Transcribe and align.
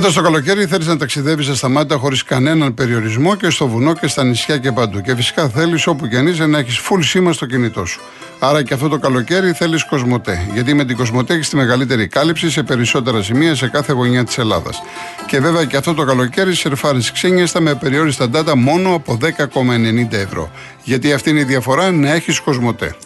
Φέτος 0.00 0.14
το 0.14 0.22
καλοκαίρι 0.22 0.66
θέλεις 0.66 0.86
να 0.86 0.96
ταξιδεύεις 0.96 1.56
σταμάτα 1.56 1.96
χωρίς 1.96 2.22
κανέναν 2.22 2.74
περιορισμό 2.74 3.34
και 3.34 3.50
στο 3.50 3.68
βουνό 3.68 3.94
και 3.94 4.06
στα 4.06 4.24
νησιά 4.24 4.58
και 4.58 4.72
παντού. 4.72 5.00
Και 5.00 5.14
φυσικά 5.14 5.48
θέλεις 5.48 5.86
όπου 5.86 6.06
και 6.06 6.16
αν 6.16 6.50
να 6.50 6.58
έχεις 6.58 6.80
full 6.80 6.98
σήμα 7.00 7.32
στο 7.32 7.46
κινητό 7.46 7.84
σου. 7.84 8.00
Άρα 8.38 8.62
και 8.62 8.74
αυτό 8.74 8.88
το 8.88 8.98
καλοκαίρι 8.98 9.52
θέλεις 9.52 9.84
Κοσμοτέ. 9.84 10.48
Γιατί 10.54 10.74
με 10.74 10.84
την 10.84 10.96
Κοσμοτέ 10.96 11.34
έχεις 11.34 11.48
τη 11.48 11.56
μεγαλύτερη 11.56 12.06
κάλυψη 12.06 12.50
σε 12.50 12.62
περισσότερα 12.62 13.22
σημεία 13.22 13.54
σε 13.54 13.68
κάθε 13.68 13.92
γωνιά 13.92 14.24
της 14.24 14.38
Ελλάδας. 14.38 14.82
Και 15.26 15.40
βέβαια 15.40 15.64
και 15.64 15.76
αυτό 15.76 15.94
το 15.94 16.04
καλοκαίρι 16.04 16.54
σερφάρεις 16.54 17.12
ξένιαστα 17.12 17.60
με 17.60 17.74
περιόριστα 17.74 18.30
data 18.32 18.54
μόνο 18.56 18.94
από 18.94 19.18
10,90 19.22 20.12
ευρώ. 20.12 20.50
Γιατί 20.84 21.12
αυτή 21.12 21.30
είναι 21.30 21.40
η 21.40 21.44
διαφορά 21.44 21.90
να 21.90 22.12
έχεις 22.12 22.40
Κοσμοτέ. 22.40 22.96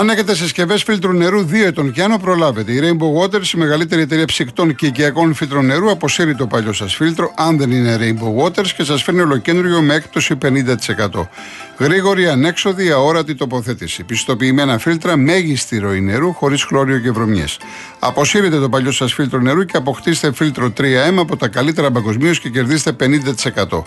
Αν 0.00 0.08
έχετε 0.08 0.34
συσκευές 0.34 0.82
φίλτρου 0.82 1.12
νερού 1.12 1.40
2 1.40 1.54
ετών 1.64 1.92
και 1.92 2.02
άνω, 2.02 2.18
προλάβετε. 2.18 2.72
Η 2.72 2.80
Rainbow 2.82 3.22
Waters, 3.22 3.46
η 3.54 3.58
μεγαλύτερη 3.58 4.02
εταιρεία 4.02 4.24
ψυκτών 4.24 4.74
και 4.74 4.86
οικιακών 4.86 5.34
φίλτρων 5.34 5.66
νερού, 5.66 5.90
αποσύρει 5.90 6.34
το 6.34 6.46
παλιό 6.46 6.72
σας 6.72 6.94
φίλτρο, 6.94 7.32
αν 7.36 7.56
δεν 7.56 7.70
είναι 7.70 7.96
Rainbow 8.00 8.44
Waters, 8.44 8.68
και 8.68 8.84
σας 8.84 9.02
φέρνει 9.02 9.20
ολοκέντριο 9.20 9.80
με 9.80 9.94
έκπτωση 9.94 10.36
50%. 10.36 11.28
Γρήγορη, 11.78 12.28
ανέξοδη, 12.28 12.90
αόρατη 12.90 13.34
τοποθέτηση. 13.34 14.04
Πιστοποιημένα 14.04 14.78
φίλτρα, 14.78 15.16
μέγιστη 15.16 15.78
ροή 15.78 16.00
νερού, 16.00 16.32
χωρίς 16.32 16.62
χλώριο 16.62 16.98
και 16.98 17.10
βρωμιές. 17.10 17.58
Αποσύρετε 17.98 18.58
το 18.58 18.68
παλιό 18.68 18.92
σας 18.92 19.12
φίλτρο 19.12 19.38
νερού 19.38 19.64
και 19.64 19.76
αποκτήστε 19.76 20.32
φίλτρο 20.32 20.72
3M 20.76 21.14
από 21.18 21.36
τα 21.36 21.48
καλύτερα 21.48 21.90
παγκοσμίως 21.90 22.40
και 22.40 22.48
κερδίστε 22.48 22.92
50%. 22.92 23.82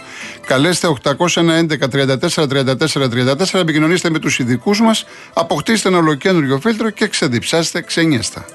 Καλέστε 0.47 0.87
811 0.87 1.87
34 1.87 2.47
34 2.47 3.09
34, 3.09 3.59
επικοινωνήστε 3.59 4.09
με 4.09 4.19
τους 4.19 4.39
ειδικούς 4.39 4.81
μας, 4.81 5.05
αποκτήστε 5.33 5.89
ένα 5.89 6.01
ολοκέντριο 6.03 6.59
φίλτρο 6.59 6.89
και 6.89 7.07
ξεδιψάστε 7.07 7.81
ξενιέστα. 7.81 8.45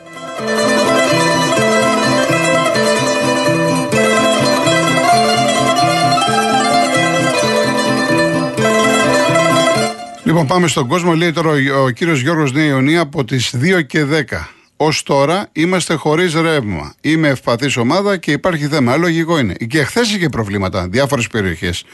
Λοιπόν, 10.23 10.47
πάμε 10.47 10.67
στον 10.67 10.87
κόσμο. 10.89 11.15
Λέει 11.15 11.33
τώρα 11.33 11.51
ο 11.85 11.91
κύριος 11.91 12.21
Γιώργος 12.21 12.53
Νέα 12.53 12.65
Ιωνία 12.65 13.01
από 13.01 13.25
τις 13.25 13.55
2 13.55 13.83
και 13.87 14.05
10. 14.05 14.49
Ω 14.77 14.89
τώρα 15.05 15.49
είμαστε 15.53 15.95
χωρίς 15.95 16.35
ρεύμα. 16.35 16.95
Είμαι 17.01 17.29
ευπαθής 17.29 17.77
ομάδα 17.77 18.17
και 18.17 18.33
υπάρχει 18.33 18.67
θέμα. 18.67 18.97
Λογικό 18.97 19.39
είναι. 19.39 19.55
Και 19.55 19.85
χθες 19.85 20.15
είχε 20.15 20.29
προβλήματα, 20.29 20.89
διάφορες 20.89 21.27
περιοχές. 21.27 21.85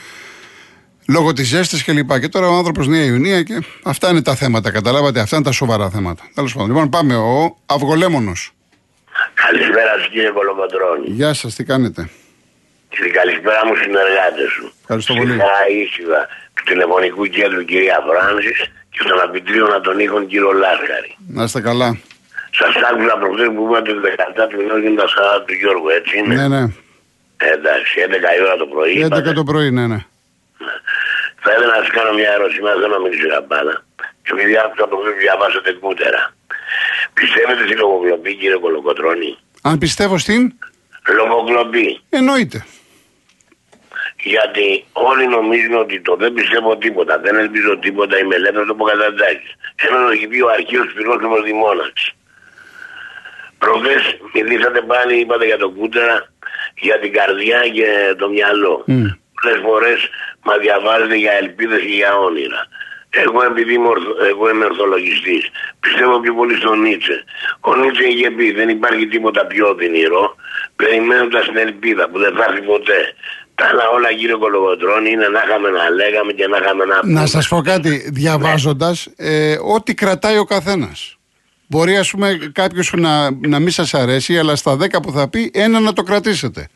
Λόγω 1.08 1.32
της 1.32 1.48
ζέστης 1.48 1.82
και 1.82 1.92
λοιπά. 1.92 2.20
Και 2.20 2.28
τώρα 2.28 2.48
ο 2.48 2.54
άνθρωπος 2.54 2.86
Νέα 2.86 3.04
Ιουνία 3.04 3.42
και 3.42 3.62
αυτά 3.84 4.10
είναι 4.10 4.22
τα 4.22 4.34
θέματα. 4.34 4.70
Καταλάβατε, 4.70 5.20
αυτά 5.20 5.36
είναι 5.36 5.44
τα 5.44 5.52
σοβαρά 5.52 5.90
θέματα. 5.90 6.22
Τέλος 6.34 6.52
πάντων. 6.52 6.68
Λοιπόν, 6.68 6.88
πάμε. 6.88 7.14
Ο 7.16 7.56
Αυγολέμονος. 7.66 8.52
Καλησπέρα 9.34 9.92
σας 9.98 10.08
κύριε 10.12 10.30
Κολοκοντρόνη. 10.30 11.06
Γεια 11.06 11.32
σας, 11.34 11.54
τι 11.54 11.64
κάνετε; 11.64 12.10
Την 12.88 13.12
καλησπέρα 13.12 13.66
μου 13.66 13.74
συνεργάτες 13.82 14.50
σου. 14.54 14.72
Ευχαριστώ 14.80 15.14
πολύ. 15.14 15.32
ήσυχα 15.82 16.20
του 16.54 16.62
τηλεφωνικού 16.70 17.24
κέντρου 17.36 17.64
κυρία 17.64 17.98
Φράνσης 18.08 18.58
και 18.94 19.02
των 19.08 19.18
απειτρίων 19.26 19.82
των 19.82 19.98
ήχων 19.98 20.26
κύριο 20.26 20.52
Λάσκαρη. 20.52 21.10
Να 21.36 21.42
είστε 21.44 21.60
καλά. 21.60 21.98
Σας 22.58 22.74
άκουσα 22.90 23.14
προχθές 23.20 23.48
που 23.54 23.62
είπατε 23.66 23.90
το 23.94 24.00
17 24.44 24.48
του 24.48 24.56
μηνό 24.60 24.76
είναι 24.76 25.00
τα 25.02 25.08
40 25.38 25.44
του 25.46 25.54
Γιώργου, 25.60 25.88
έτσι 25.98 26.12
είναι; 26.18 26.34
Ναι, 26.34 26.46
ναι. 26.54 26.62
Ε, 27.44 27.48
εντάξει, 27.58 27.92
11 28.06 28.30
η 28.38 28.40
ώρα 28.46 28.56
το 28.62 28.66
πρωί. 28.66 28.92
11 29.02 29.06
είπατε. 29.06 29.32
το 29.32 29.44
πρωί, 29.44 29.70
ναι, 29.70 29.86
ναι. 29.86 30.00
Θα 31.44 31.52
ήθελα 31.52 31.76
να 31.76 31.80
σας 31.82 31.90
κάνω 31.96 32.12
μια 32.18 32.30
ερώτηση, 32.36 32.60
μα 32.62 32.72
δεν 32.82 32.90
μιλήσω 33.02 33.26
για 33.26 33.42
πάντα. 33.42 33.74
Και 34.22 34.30
επειδή 34.34 34.54
άκουσα 34.64 34.88
το 34.88 34.96
βιβλίο 34.96 35.16
διαβάσατε 35.24 35.72
κούτερα. 35.72 36.22
Πιστεύετε 37.14 37.62
στη 37.66 37.76
λογοκλοπή, 37.76 38.34
κύριε 38.34 38.56
Κολοκοτρόνη. 38.56 39.30
Αν 39.62 39.78
πιστεύω 39.78 40.18
στην. 40.18 40.42
Λογοκλοπή. 41.18 42.00
Εννοείται. 42.08 42.64
Γιατί 44.32 44.84
όλοι 44.92 45.26
νομίζουν 45.26 45.74
ότι 45.74 46.00
το 46.00 46.16
δεν 46.16 46.32
πιστεύω 46.32 46.76
τίποτα, 46.76 47.18
δεν 47.18 47.36
ελπίζω 47.36 47.78
τίποτα, 47.78 48.18
είμαι 48.18 48.34
ελεύθερος 48.34 48.66
το 48.66 48.72
αποκαταντάξει. 48.72 49.50
Ένα 49.74 50.04
το 50.04 50.10
έχει 50.10 50.26
πει 50.26 50.40
ο 50.40 50.48
αρχαίος 50.48 50.92
πυρόσωπο 50.96 51.42
Δημόναξ. 51.42 52.14
Προχθές 53.58 54.02
μιλήσατε 54.34 54.80
πάλι, 54.80 55.20
είπατε 55.20 55.44
για 55.44 55.58
το 55.58 55.70
κούτερα, 55.70 56.28
για 56.74 56.98
την 56.98 57.12
καρδιά 57.12 57.60
και 57.68 58.14
το 58.18 58.28
μυαλό. 58.28 58.84
Mm. 58.88 59.18
Πολλές 59.44 59.62
φορές 59.68 59.98
μα 60.46 60.54
διαβάζετε 60.64 61.16
για 61.24 61.32
ελπίδες 61.42 61.80
και 61.80 61.96
για 62.00 62.12
όνειρα. 62.28 62.60
Εγώ 63.22 63.38
επειδή 63.50 63.72
είμαι, 63.74 63.88
ορθ, 63.88 64.06
εγώ 64.30 64.44
είμαι 64.50 64.64
ορθολογιστής, 64.64 65.42
πιστεύω 65.80 66.20
πιο 66.20 66.34
πολύ 66.34 66.54
στον 66.56 66.80
Νίτσε. 66.80 67.16
Ο 67.60 67.74
Νίτσε 67.74 68.04
είχε 68.12 68.30
πει: 68.36 68.52
Δεν 68.52 68.68
υπάρχει 68.68 69.06
τίποτα 69.06 69.46
πιο 69.46 69.64
οδυνηρό, 69.68 70.36
περιμένοντας 70.76 71.44
την 71.46 71.56
ελπίδα 71.56 72.08
που 72.10 72.18
δεν 72.18 72.32
θα 72.36 72.44
έρθει 72.48 72.62
ποτέ. 72.72 73.00
Τα 73.54 73.64
άλλα 73.70 73.84
όλα 73.96 74.10
γύρω 74.10 74.38
κολογοτρών 74.38 75.06
είναι 75.06 75.26
να 75.34 75.40
είχαμε 75.44 75.68
να 75.78 75.90
λέγαμε 75.90 76.32
και 76.32 76.46
να 76.46 76.56
είχαμε 76.60 76.84
να 76.84 77.00
πούμε. 77.00 77.20
Να 77.20 77.26
σας 77.26 77.48
πω 77.48 77.60
κάτι, 77.60 77.92
διαβάζοντας, 78.20 79.08
ε, 79.16 79.56
ό,τι 79.74 79.94
κρατάει 79.94 80.38
ο 80.38 80.44
καθένας. 80.44 81.16
Μπορεί, 81.66 81.96
ας 81.96 82.10
πούμε, 82.10 82.50
κάποιος 82.52 82.92
να, 82.96 83.30
να 83.30 83.58
μην 83.58 83.70
σας 83.70 83.94
αρέσει, 83.94 84.38
αλλά 84.38 84.56
στα 84.56 84.76
10 84.76 85.02
που 85.02 85.12
θα 85.12 85.28
πει, 85.28 85.50
ένα 85.54 85.80
να 85.80 85.92
το 85.92 86.02
κρατήσετε. 86.02 86.68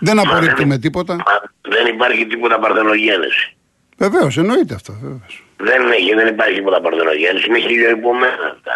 Δεν 0.00 0.18
απορρίπτουμε 0.18 0.78
τίποτα. 0.78 1.14
Μα 1.14 1.34
δεν 1.74 1.86
υπάρχει 1.94 2.26
τίποτα 2.26 2.58
παρθενογένεση. 2.58 3.56
Βεβαίως, 3.96 4.36
εννοείται 4.36 4.74
αυτό. 4.74 4.92
Βεβαίως. 5.02 5.44
Δεν, 5.56 5.80
έχει, 5.96 6.14
δεν 6.14 6.26
υπάρχει 6.26 6.54
τίποτα 6.54 6.80
παρθενογένεση. 6.80 7.46
Είναι 7.48 7.58
χιλιοϊπωμένα 7.58 8.44
αυτά. 8.54 8.74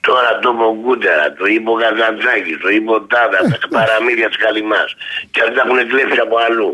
Τώρα 0.00 0.30
το 0.42 0.50
είπε 0.54 0.66
Κούτερα, 0.86 1.32
το 1.38 1.44
είπε 1.54 1.70
ο 1.70 1.76
Καζαντζάκη, 1.82 2.54
το 2.62 2.68
είπε 2.68 2.90
ο 2.98 3.00
Τάδας, 3.12 3.58
τα 3.60 3.68
παραμύθια 3.76 4.28
της 4.28 4.38
Καλυμά. 4.44 4.82
Και 5.30 5.40
αυτά 5.46 5.60
έχουν 5.66 5.78
κλέψει 5.90 6.18
από 6.26 6.36
αλλού. 6.46 6.70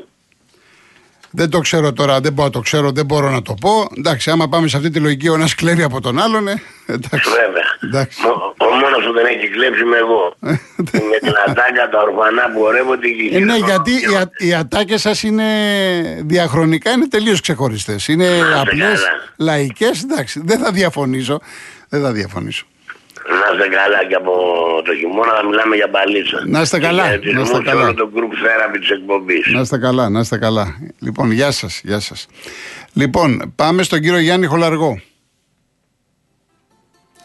Δεν 1.37 1.51
το 1.51 1.61
ξέρω 1.61 1.93
τώρα, 1.93 2.21
δεν 2.21 2.33
μπορώ 2.33 2.47
να 2.49 2.53
το 2.53 2.61
ξέρω, 2.61 2.91
δεν 2.91 3.07
μπορώ 3.07 3.31
να 3.31 3.43
το 3.43 3.55
πω. 3.61 3.71
Εντάξει, 3.99 4.31
άμα 4.31 4.49
πάμε 4.49 4.69
σε 4.69 4.77
αυτή 4.77 4.91
τη 4.91 5.01
λογική, 5.01 5.29
ο 5.29 5.35
ένας 5.35 5.55
κλέβει 5.55 5.83
από 5.83 6.01
τον 6.01 6.19
άλλον, 6.19 6.49
ε, 6.49 6.63
εντάξει. 6.87 7.31
Βέβαια. 7.31 7.65
Εντάξει. 7.83 8.19
Ο, 8.27 8.64
ο 9.15 9.21
μόνο 9.21 9.27
που 9.27 9.27
δεν 9.27 9.27
έχει 9.27 9.49
κλέψει 9.49 9.83
είμαι 9.83 9.97
εγώ. 9.97 10.35
Ε, 10.93 10.99
με 10.99 11.19
την 11.19 11.35
ατάκα, 11.47 11.89
τα 11.91 12.03
ορφανά 12.03 12.51
που 12.55 12.61
ορεύονται 12.61 13.07
εκεί. 13.07 13.31
Ε, 13.33 13.39
ναι, 13.39 13.57
γιατί 13.57 13.91
οι, 13.91 14.47
οι 14.47 14.55
ατάκες 14.55 15.01
σας 15.01 15.23
είναι 15.23 15.45
διαχρονικά 16.25 16.91
είναι 16.91 17.09
τελείως 17.09 17.41
ξεχωριστές. 17.41 18.09
Είναι 18.09 18.29
απλές, 18.61 19.03
λαϊκές. 19.37 20.03
Εντάξει, 20.03 20.41
δεν 20.45 20.59
θα 20.59 20.71
διαφωνήσω. 20.71 21.41
Δεν 21.89 22.03
θα 22.03 22.13
διαφωνήσω. 22.13 22.67
Να 23.29 23.53
είστε 23.53 23.69
καλά 23.69 24.05
και 24.09 24.15
από 24.15 24.33
το 24.85 24.95
χειμώνα 24.95 25.33
να 25.43 25.49
μιλάμε 25.49 25.77
για 25.77 25.91
παλίτσα. 25.91 26.43
Να 26.47 26.61
είστε 26.61 26.79
καλά. 26.79 27.05
Να 27.35 27.41
είστε 27.41 27.63
καλά. 27.65 27.95
το 27.95 28.11
group 28.15 28.21
therapy 28.21 28.79
της 28.81 28.91
εκπομπής. 28.91 29.47
Να 29.53 29.61
είστε 29.61 29.79
καλά, 29.79 30.09
να 30.09 30.21
είστε 30.21 30.39
καλά. 30.39 30.77
Λοιπόν, 30.99 31.31
γεια 31.31 31.51
σας, 31.51 31.81
γεια 31.85 32.01
σας. 32.01 32.27
Λοιπόν, 32.93 33.53
πάμε 33.57 33.83
στον 33.83 34.01
κύριο 34.01 34.19
Γιάννη 34.19 34.47
Χολαργό. 34.47 35.01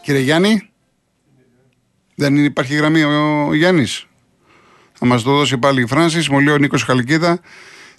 Κύριε 0.03 0.21
Γιάννη, 0.21 0.68
δεν 2.19 2.45
υπάρχει 2.45 2.75
γραμμή 2.75 3.03
ο 3.03 3.53
Γιάννης. 3.53 4.05
Θα 4.93 5.05
μας 5.05 5.23
το 5.23 5.31
δώσει 5.31 5.57
πάλι 5.57 5.81
η 5.81 5.85
Φράνσις, 5.85 6.29
μου 6.29 6.39
λέει 6.39 6.53
ο 6.53 6.57
Νίκος 6.57 6.83
Χαλκίδα. 6.83 7.39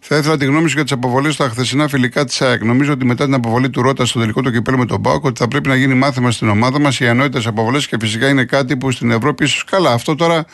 Θα 0.00 0.16
ήθελα 0.16 0.36
τη 0.36 0.44
γνώμη 0.44 0.68
σου 0.68 0.74
για 0.74 0.82
τις 0.82 0.92
αποβολές 0.92 1.34
στα 1.34 1.48
χθεσινά 1.48 1.88
φιλικά 1.88 2.24
της 2.24 2.42
ΑΕΚ. 2.42 2.64
Νομίζω 2.64 2.92
ότι 2.92 3.04
μετά 3.04 3.24
την 3.24 3.34
αποβολή 3.34 3.70
του 3.70 3.82
Ρότα 3.82 4.04
στο 4.04 4.20
τελικό 4.20 4.42
του 4.42 4.52
κυπέλου 4.52 4.78
με 4.78 4.86
τον 4.86 5.02
Πάοκ, 5.02 5.24
ότι 5.24 5.40
θα 5.40 5.48
πρέπει 5.48 5.68
να 5.68 5.76
γίνει 5.76 5.94
μάθημα 5.94 6.30
στην 6.30 6.48
ομάδα 6.48 6.80
μας 6.80 7.00
οι 7.00 7.08
ανόητες 7.08 7.46
αποβολές 7.46 7.86
και 7.86 7.96
φυσικά 8.00 8.28
είναι 8.28 8.44
κάτι 8.44 8.76
που 8.76 8.90
στην 8.90 9.10
Ευρώπη 9.10 9.44
ίσως 9.44 9.64
καλά. 9.64 9.92
Αυτό 9.92 10.14
τώρα 10.14 10.44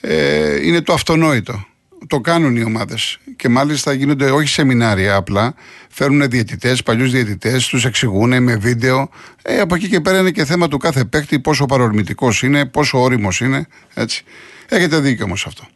ε, 0.00 0.66
είναι 0.66 0.80
το 0.80 0.92
αυτονόητο. 0.92 1.66
Το 2.06 2.20
κάνουν 2.20 2.56
οι 2.56 2.64
ομάδες. 2.64 3.18
Και 3.36 3.48
μάλιστα 3.48 3.92
γίνονται 3.92 4.30
όχι 4.30 4.48
σεμινάρια 4.48 5.14
απλά. 5.16 5.54
Φέρνουν 5.90 6.28
διαιτητές, 6.30 6.82
παλιούς 6.82 7.10
διαιτητές, 7.10 7.68
τους 7.68 7.84
εξηγούν 7.84 8.42
με 8.42 8.56
βίντεο. 8.56 9.10
Ε, 9.42 9.60
από 9.60 9.74
εκεί 9.74 9.88
και 9.88 10.00
πέρα 10.00 10.18
είναι 10.18 10.30
και 10.30 10.44
θέμα 10.44 10.68
του 10.68 10.78
κάθε 10.78 11.04
παίκτη, 11.04 11.40
πόσο 11.40 11.66
παρορμητικός 11.66 12.42
είναι, 12.42 12.66
πόσο 12.66 13.02
όριμος 13.02 13.40
είναι. 13.40 13.66
Έτσι. 13.94 14.24
Έχετε 14.68 14.98
δίκιο 14.98 15.24
όμως 15.24 15.46
αυτό. 15.46 15.66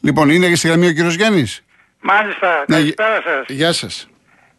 Λοιπόν, 0.00 0.30
είναι 0.30 0.54
στη 0.54 0.68
γραμμή 0.68 0.86
ο 0.86 0.92
κύριος 0.92 1.14
Γιάννης; 1.14 1.64
Μάλιστα, 2.00 2.64
ναι, 2.68 2.76
καλησπέρα 2.76 3.22
σας. 3.22 3.56
Γεια 3.56 3.72
σας. 3.72 4.08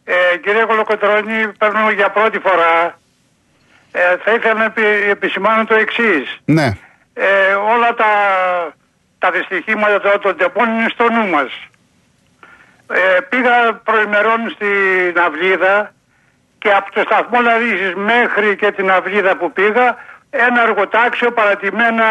Ε, 0.04 0.14
κύριε 0.42 0.64
Κολοκοτρώνη, 0.64 1.48
παίρνω 1.58 1.90
για 1.90 2.10
πρώτη 2.10 2.38
φορά. 2.38 2.98
Ε, 3.92 4.00
θα 4.24 4.32
ήθελα 4.34 4.54
να 4.54 4.74
επισημάνω 5.10 5.64
το 5.64 5.74
εξής. 5.74 6.38
Ναι. 6.44 6.72
Ε, 7.14 7.52
όλα 7.52 7.94
τα, 7.94 8.06
τα 9.24 9.30
δυστυχήματα 9.30 10.18
των 10.18 10.36
τεπών 10.36 10.68
είναι 10.68 10.88
στο 10.94 11.04
νου 11.10 11.26
μας. 11.34 11.50
Ε, 12.92 13.20
πήγα 13.28 13.74
προημερών 13.88 14.40
στην 14.54 15.18
Αυλίδα 15.26 15.92
και 16.58 16.70
από 16.70 16.92
το 16.92 17.00
σταθμό 17.00 17.40
Λαρίσης 17.40 17.94
μέχρι 17.94 18.56
και 18.56 18.70
την 18.72 18.90
Αυλίδα 18.90 19.36
που 19.36 19.52
πήγα 19.52 19.96
ένα 20.30 20.62
εργοτάξιο 20.62 21.30
παρατημένα 21.32 22.08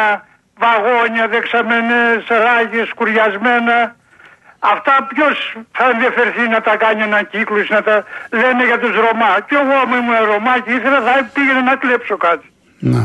βαγόνια, 0.58 1.28
δεξαμενές, 1.28 2.28
ράγες, 2.28 2.88
σκουριασμένα 2.88 3.96
Αυτά 4.66 5.08
ποιος 5.08 5.58
θα 5.72 5.90
ενδιαφερθεί 5.90 6.48
να 6.48 6.62
τα 6.62 6.76
κάνει 6.76 7.02
ένα 7.02 7.24
κύκλο 7.24 7.66
να 7.70 7.84
τα 7.84 8.04
λένε 8.32 8.66
για 8.66 8.80
τους 8.80 8.96
Ρωμά. 8.96 9.34
Και 9.48 9.56
εγώ, 9.56 9.74
άμα 9.84 9.98
ήμουν 9.98 10.16
Ρωμά 10.32 10.60
και 10.60 10.72
ήθελα, 10.72 11.02
θα 11.02 11.30
πήγαινε 11.34 11.62
να 11.62 11.76
κλέψω 11.76 12.18
κάτι. 12.18 12.48
Ναι. 12.80 13.04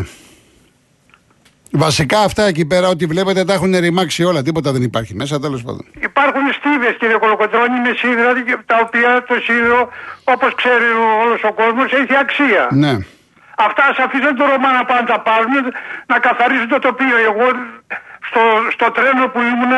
Βασικά 1.71 2.19
αυτά 2.21 2.43
εκεί 2.47 2.65
πέρα, 2.67 2.89
ό,τι 2.89 3.07
βλέπετε 3.07 3.45
τα 3.45 3.53
έχουν 3.53 3.77
ρημάξει 3.79 4.25
όλα. 4.25 4.43
Τίποτα 4.43 4.73
δεν 4.73 4.83
υπάρχει 4.83 5.15
μέσα, 5.15 5.41
τέλος 5.41 5.63
πάντων. 5.63 5.85
Υπάρχουν 6.01 6.47
στίβες 6.59 6.95
κύριε 6.99 7.17
Κολοκοτρώνη 7.17 7.79
με 7.87 7.93
σίδερα 7.97 8.33
τα 8.67 8.77
οποία 8.85 9.25
το 9.29 9.35
σίδερο 9.47 9.89
όπως 10.25 10.55
ξέρει 10.55 10.89
όλος 11.23 11.41
ο 11.51 11.53
κόσμος 11.53 11.93
έχει 12.01 12.15
αξία. 12.25 12.69
Ναι. 12.71 12.93
Αυτά 13.67 13.83
ας 13.91 13.99
αφήσουν 14.05 14.37
το 14.37 14.45
Ρωμά 14.51 14.71
να 14.79 14.85
πάνε 14.85 15.07
τα 15.13 15.21
πάρουν, 15.21 15.55
να 16.07 16.17
καθαρίσουν 16.27 16.69
το 16.75 16.79
τοπίο. 16.79 17.17
Εγώ 17.31 17.47
στο, 18.29 18.43
στο 18.75 18.87
τρένο 18.97 19.25
που 19.33 19.41
ήμουν 19.51 19.75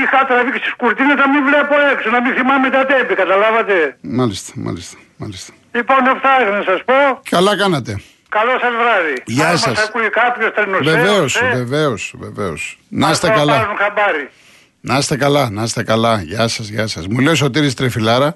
είχα 0.00 0.18
τραβήξει 0.28 0.60
τις 0.60 0.74
κουρτίνες 0.80 1.16
να 1.22 1.28
μην 1.32 1.42
βλέπω 1.48 1.74
έξω, 1.92 2.10
να 2.10 2.20
μην 2.22 2.32
θυμάμαι 2.36 2.68
τα 2.70 2.82
τέμπη, 2.86 3.14
καταλάβατε; 3.22 3.96
Μάλιστα, 4.20 4.52
μάλιστα, 4.66 4.96
μάλιστα. 5.16 5.52
Λοιπόν 5.72 6.00
αυτά 6.14 6.30
είχα 6.40 6.50
να 6.60 6.62
σας 6.70 6.80
πω. 6.88 6.98
Καλά 7.30 7.56
κάνατε. 7.56 7.92
Καλό 8.36 8.50
σας 8.60 8.70
βράδυ. 8.82 9.22
Γεια 9.26 9.48
Αν 9.48 9.58
σας. 9.58 9.66
μας 9.66 9.88
ακούει 9.88 10.10
κάποιος 10.10 10.52
τρενοσέος, 10.54 10.92
Βεβαίως, 10.94 11.36
ε, 11.36 11.50
βεβαίως, 11.54 12.14
βεβαίως. 12.18 12.78
Να 12.88 13.10
είστε 13.10 13.26
ας 13.28 13.32
το 13.32 13.38
καλά. 13.38 13.58
πάρουν 13.58 13.76
χαμπάρι. 13.76 14.30
Να 14.80 14.98
είστε 14.98 15.16
καλά, 15.16 15.50
να 15.50 15.62
είστε 15.62 15.82
καλά. 15.82 16.22
Γεια 16.22 16.48
σας, 16.48 16.68
γεια 16.68 16.86
σας. 16.86 17.06
Μου 17.06 17.18
λέει 17.18 17.32
ο 17.32 17.36
Σωτήρης 17.36 17.74
Τρεφιλάρα. 17.74 18.34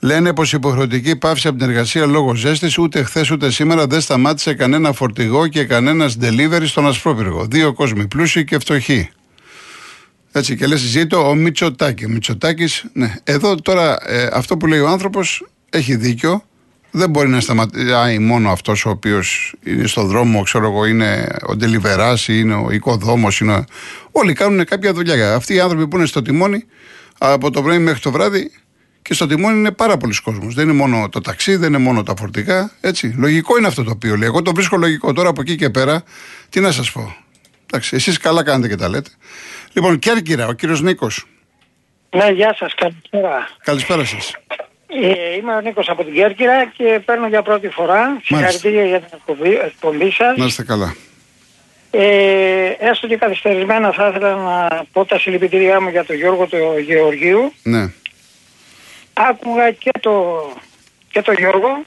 Λένε 0.00 0.34
πως 0.34 0.52
η 0.52 0.56
υποχρεωτική 0.56 1.16
πάυση 1.16 1.48
από 1.48 1.58
την 1.58 1.68
εργασία 1.68 2.06
λόγω 2.06 2.34
ζέστης 2.34 2.78
ούτε 2.78 3.02
χθες 3.02 3.30
ούτε 3.30 3.50
σήμερα 3.50 3.86
δεν 3.86 4.00
σταμάτησε 4.00 4.54
κανένα 4.54 4.92
φορτηγό 4.92 5.46
και 5.46 5.64
κανένας 5.64 6.16
delivery 6.20 6.66
στον 6.66 6.86
Ασπρόπυργο. 6.86 7.44
Δύο 7.44 7.72
κόσμοι 7.72 8.06
πλούσιοι 8.06 8.44
και 8.44 8.58
φτωχοί. 8.58 9.10
Έτσι 10.32 10.56
και 10.56 10.66
λες, 10.66 10.80
ζήτω 10.80 11.28
ο 11.28 11.34
Μητσοτάκη. 11.34 12.04
Ο 12.04 12.08
Μητσοτάκης, 12.08 12.84
ναι. 12.92 13.14
Εδώ 13.24 13.54
τώρα 13.54 13.96
ε, 14.06 14.28
αυτό 14.32 14.56
που 14.56 14.66
λέει 14.66 14.80
ο 14.80 14.88
άνθρωπος 14.88 15.46
έχει 15.70 15.96
δίκιο. 15.96 16.44
Δεν 16.90 17.10
μπορεί 17.10 17.28
να 17.28 17.40
σταματάει 17.40 18.18
μόνο 18.18 18.50
αυτός 18.50 18.84
ο 18.84 18.90
οποίος 18.90 19.54
είναι 19.64 19.86
στο 19.86 20.02
δρόμο, 20.04 20.42
ξέρω 20.42 20.64
εγώ, 20.64 20.84
είναι 20.84 21.26
ο 21.46 21.56
ντελιβεράς 21.56 22.28
ή 22.28 22.32
είναι 22.36 22.54
ο 22.54 22.70
οικοδόμος. 22.70 23.40
Είναι... 23.40 23.64
Όλοι 24.10 24.32
κάνουν 24.32 24.64
κάποια 24.64 24.92
δουλειά. 24.92 25.34
Αυτοί 25.34 25.54
οι 25.54 25.60
άνθρωποι 25.60 25.88
που 25.88 25.96
είναι 25.96 26.06
στο 26.06 26.22
τιμόνι 26.22 26.64
από 27.18 27.50
το 27.50 27.62
πρωί 27.62 27.78
μέχρι 27.78 28.00
το 28.00 28.10
βράδυ 28.10 28.50
και 29.02 29.14
στο 29.14 29.26
τιμόνι 29.26 29.58
είναι 29.58 29.70
πάρα 29.70 29.96
πολλοί 29.96 30.14
κόσμος. 30.22 30.54
Δεν 30.54 30.64
είναι 30.64 30.76
μόνο 30.76 31.08
το 31.08 31.20
ταξί, 31.20 31.56
δεν 31.56 31.68
είναι 31.68 31.78
μόνο 31.78 32.02
τα 32.02 32.14
φορτικά. 32.16 32.70
Έτσι. 32.80 33.14
Λογικό 33.16 33.58
είναι 33.58 33.66
αυτό 33.66 33.84
το 33.84 33.90
οποίο 33.90 34.16
λέει. 34.16 34.28
Εγώ 34.28 34.42
το 34.42 34.54
βρίσκω 34.54 34.76
λογικό. 34.76 35.12
Τώρα 35.12 35.28
από 35.28 35.40
εκεί 35.40 35.56
και 35.56 35.70
πέρα, 35.70 36.02
τι 36.48 36.60
να 36.60 36.72
σας 36.72 36.92
πω. 36.92 37.16
Εντάξει, 37.66 37.96
εσείς 37.96 38.18
καλά 38.18 38.42
κάνετε 38.44 38.68
και 38.68 38.76
τα 38.76 38.88
λέτε. 38.88 39.10
Λοιπόν, 39.72 39.98
Κέρκυρα, 39.98 40.46
ο 40.46 40.52
κύριος 40.52 40.80
Νίκος. 40.80 41.26
Ναι, 42.16 42.30
γεια 42.30 42.54
σας, 42.58 42.74
καλησπέρα. 42.74 43.48
Καλησπέρα 43.64 44.04
σας. 44.04 44.34
Ε, 45.02 45.36
είμαι 45.36 45.54
ο 45.56 45.60
Νίκος 45.60 45.88
από 45.88 46.04
την 46.04 46.14
Κέρκυρα 46.14 46.64
και 46.64 47.00
παίρνω 47.04 47.28
για 47.28 47.42
πρώτη 47.42 47.68
φορά. 47.68 48.20
Συγχαρητήρια 48.24 48.84
για 48.84 49.00
την 49.00 49.08
εκπομπή, 49.12 49.54
εκπομπή 49.54 50.10
σας. 50.10 50.36
Να 50.36 50.44
είστε 50.44 50.64
καλά. 50.64 50.94
Ε, 51.90 52.72
έστω 52.78 53.06
και 53.06 53.16
καθυστερισμένα 53.16 53.92
θα 53.92 54.08
ήθελα 54.08 54.34
να 54.34 54.84
πω 54.92 55.04
τα 55.04 55.18
συλληπιτήριά 55.18 55.80
μου 55.80 55.88
για 55.88 56.04
τον 56.04 56.16
Γιώργο 56.16 56.46
του 56.46 56.56
Γεωργίου. 56.86 57.52
Ναι. 57.62 57.92
Άκουγα 59.12 59.70
και 59.70 59.90
το, 60.00 60.42
και 61.10 61.22
το 61.22 61.32
Γιώργο 61.32 61.84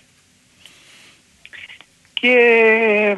και 2.14 3.18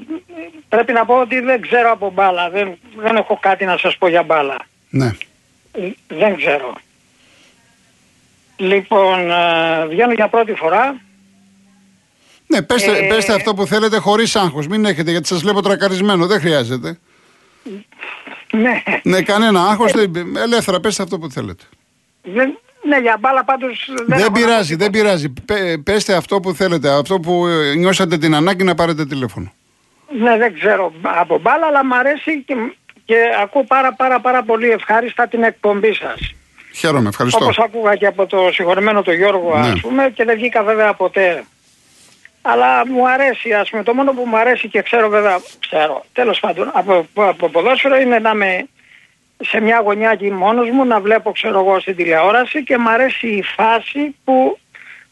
πρέπει 0.69 0.93
να 0.93 1.05
πω 1.05 1.19
ότι 1.19 1.39
δεν 1.39 1.61
ξέρω 1.61 1.91
από 1.91 2.11
μπάλα. 2.11 2.49
Δεν, 2.49 2.77
δεν 2.97 3.15
έχω 3.15 3.37
κάτι 3.41 3.65
να 3.65 3.77
σας 3.77 3.97
πω 3.97 4.07
για 4.07 4.23
μπάλα. 4.23 4.57
Ναι. 4.89 5.11
Ε, 5.71 5.89
Δεν 6.07 6.35
ξέρω. 6.35 6.73
Λοιπόν, 8.57 9.31
ε, 9.31 9.85
βγαίνω 9.87 10.11
για 10.13 10.27
πρώτη 10.27 10.53
φορά. 10.53 10.95
Ναι, 12.47 12.61
πέστε, 12.61 12.91
Ε, 12.97 13.07
πέστε 13.07 13.33
αυτό 13.33 13.53
που 13.53 13.65
θέλετε 13.65 13.97
χωρίς 13.97 14.35
άγχος. 14.35 14.67
Μην 14.67 14.85
έχετε, 14.85 15.11
γιατί 15.11 15.27
σας 15.27 15.41
βλέπω 15.41 15.61
τρακαρισμένο. 15.61 16.25
Δεν 16.25 16.39
χρειάζεται. 16.39 16.99
Ναι, 18.51 18.83
Ναι, 19.03 19.21
κανένα 19.21 19.61
άγχος. 19.61 19.91
Ελεύθερα, 20.43 20.79
πέστε 20.79 21.03
αυτό 21.03 21.19
που 21.19 21.29
θέλετε. 21.31 21.63
δεν, 22.23 22.57
ναι 22.87 22.97
για 22.99 23.17
μπάλα 23.19 23.43
πάντως 23.43 23.85
δεν, 23.95 24.05
Δεν, 24.07 24.17
έχω 24.19 24.27
να 24.27 24.31
πειράζει, 24.31 24.71
πω 24.75 24.83
δεν 24.83 24.91
τίποτα. 24.91 25.09
πειράζει. 25.09 25.29
Πέ- 25.45 25.77
πέστε 25.83 26.13
αυτό 26.15 26.39
που 26.39 26.53
θέλετε. 26.53 26.89
Αυτό 26.89 27.19
που 27.19 27.47
ε, 27.47 27.75
νιώσατε 27.75 28.17
την 28.17 28.35
ανάγκη 28.35 28.63
να 28.63 28.75
πάρετε 28.75 29.05
τηλέφωνο. 29.05 29.53
Ναι, 30.19 30.37
δεν 30.37 30.53
ξέρω 30.53 30.93
από 31.01 31.39
μπάλα, 31.39 31.65
αλλά 31.67 31.85
μου 31.85 31.95
αρέσει 31.95 32.43
και, 32.43 32.55
και 33.05 33.15
ακούω 33.41 33.63
πάρα 33.63 33.93
πάρα 33.93 34.19
πάρα 34.19 34.43
πολύ 34.43 34.69
ευχάριστα 34.69 35.27
την 35.27 35.43
εκπομπή 35.43 35.93
σας. 35.93 36.33
Χαίρομαι, 36.75 37.09
ευχαριστώ. 37.09 37.43
Όπως 37.43 37.57
άκουγα 37.59 37.95
και 37.95 38.05
από 38.05 38.25
το 38.25 38.49
συγχωρεμένο 38.51 39.01
τον 39.01 39.13
Γιώργο 39.13 39.57
Ναι. 39.57 39.67
ας 39.67 39.79
πούμε 39.79 40.09
και 40.13 40.23
δεν 40.23 40.35
βγήκα 40.35 40.63
βέβαια 40.63 40.93
ποτέ. 40.93 41.43
Αλλά 42.41 42.87
μου 42.87 43.09
αρέσει 43.09 43.53
ας 43.53 43.69
πούμε, 43.69 43.83
το 43.83 43.93
μόνο 43.93 44.11
που 44.13 44.23
μου 44.25 44.37
αρέσει 44.37 44.67
και 44.67 44.81
ξέρω 44.81 45.09
βέβαια, 45.09 45.39
ξέρω, 45.59 46.05
τέλος 46.13 46.39
πάντων 46.39 46.71
από, 46.73 47.07
από 47.15 47.49
ποδόσφαιρο 47.49 47.95
είναι 47.95 48.19
να 48.19 48.29
είμαι 48.29 48.67
σε 49.43 49.59
μια 49.59 49.81
γωνιά 49.85 50.09
εκεί 50.11 50.31
μόνος 50.31 50.69
μου 50.69 50.85
να 50.85 50.99
βλέπω 50.99 51.31
ξέρω 51.31 51.59
εγώ 51.59 51.79
στην 51.79 51.95
τηλεόραση 51.95 52.63
και 52.63 52.77
μου 52.77 52.89
αρέσει 52.89 53.27
η 53.27 53.43
φάση 53.55 54.15
που 54.23 54.59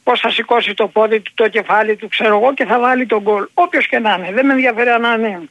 πώς 0.04 0.20
θα 0.20 0.30
σηκώσει 0.30 0.74
το 0.74 0.88
πόδι 0.88 1.20
του, 1.20 1.32
το 1.34 1.48
κεφάλι 1.48 1.96
του 1.96 2.08
ξέρω 2.08 2.38
εγώ 2.38 2.54
και 2.54 2.66
θα 2.66 2.80
βάλει 2.80 3.06
τον 3.06 3.22
γκολ. 3.22 3.48
Όποιος 3.54 3.88
και 3.88 4.00
να 4.00 4.16
είναι, 4.18 4.32
δεν 4.34 4.46
με 4.46 4.54
ενδιαφέρει 4.54 4.90
αν 4.90 5.02
να 5.02 5.14
είναι, 5.14 5.42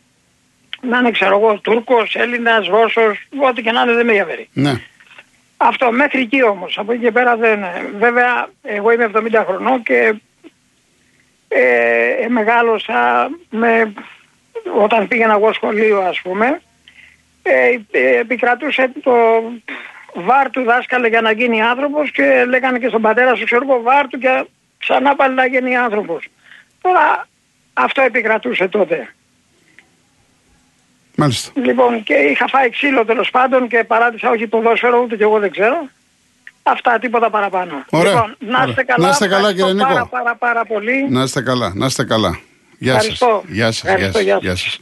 να 0.81 0.99
είναι 0.99 1.11
ξέρω 1.11 1.39
εγώ 1.39 1.59
Τούρκος, 1.61 2.15
Έλληνας, 2.15 2.67
Ρώσος, 2.67 3.29
ό,τι 3.49 3.63
και 3.63 3.73
να 3.73 3.81
είναι 3.83 3.93
δεν 3.93 4.07
με 4.07 4.13
ενδιαφέρει. 4.13 4.49
Ναι. 4.53 4.81
Αυτό 5.63 5.93
μέχρι 5.93 6.21
εκεί 6.21 6.43
όμως. 6.43 6.79
Από 6.79 6.93
εκεί 6.93 7.03
και 7.03 7.11
πέρα 7.11 7.37
δεν. 7.37 7.65
Βέβαια, 7.99 8.49
εγώ 8.63 8.93
είμαι 8.93 9.11
70 9.15 9.45
χρονών 9.47 9.83
και 9.83 10.15
ε, 11.49 12.29
μεγάλωσα 12.29 13.31
με, 13.51 13.93
όταν 14.83 15.09
πήγαινα 15.09 15.35
εγώ 15.35 15.53
σχολείο 15.53 16.01
ας 16.01 16.21
πούμε 16.21 16.61
ε, 17.43 17.79
ε, 17.91 18.19
επικρατούσε 18.19 18.93
το 19.03 19.13
βάρ 20.15 20.51
του 20.51 20.63
δάσκαλε 20.63 21.09
για 21.09 21.21
να 21.21 21.33
γίνει 21.33 21.63
άνθρωπος 21.63 22.11
και 22.11 22.45
λέγανε 22.49 22.79
και 22.79 22.89
στον 22.89 23.03
πατέρα 23.03 23.35
σου 23.35 23.45
ξέρω 23.45 23.67
εγώ 23.69 23.83
βάρ 23.83 24.09
του 24.09 24.19
και 24.19 24.45
ξανά 24.79 25.15
πάλι 25.15 25.35
να 25.35 25.47
γίνει 25.47 25.77
άνθρωπος. 25.77 26.29
Τώρα 26.81 27.29
αυτό 27.73 28.03
επικρατούσε 28.03 28.69
τότε. 28.69 29.15
Μάλιστα. 31.17 31.51
Λοιπόν, 31.55 32.03
και 32.03 32.15
είχα 32.15 32.47
φάει 32.49 32.71
ξύλο 32.71 33.05
τέλος 33.05 33.31
πάντων 33.31 33.69
και 33.69 33.85
παράτησα 33.85 34.31
όχι 34.31 34.47
ποδόσφαιρο, 34.47 35.01
ούτε 35.03 35.17
και 35.17 35.23
εγώ 35.23 35.39
δεν 35.39 35.51
ξέρω. 35.51 35.89
Αυτά, 36.63 36.99
τίποτα 36.99 37.31
παραπάνω. 37.31 37.85
Ωραία. 37.91 38.13
Λοιπόν, 38.13 38.37
να 38.39 38.59
είστε 38.59 38.71
Ωραία. 38.71 38.85
καλά. 38.85 39.07
Να 39.07 39.13
είστε 39.13 39.29
καλά, 39.29 39.49
ευχαριστώ 39.49 39.67
κύριε 39.67 39.73
Νίκο. 39.73 39.95
Πάρα, 39.95 40.07
πάρα, 40.07 40.37
πάρα 40.37 40.65
πολύ. 40.65 41.07
Να 41.11 41.23
είστε 41.23 41.43
καλά, 41.43 41.73
να 41.75 41.87
είστε 41.87 42.05
καλά. 42.05 42.39
Γεια 42.79 42.93
σας. 42.93 43.03
Ευχαριστώ. 43.03 43.43
Γεια 43.47 43.73
σας, 43.73 43.83
γεια 43.83 43.93
Ευχαριστώ, 43.93 44.19
σας, 44.19 44.27
γεια 44.27 44.39
γεια 44.41 44.57
σας. 44.57 44.79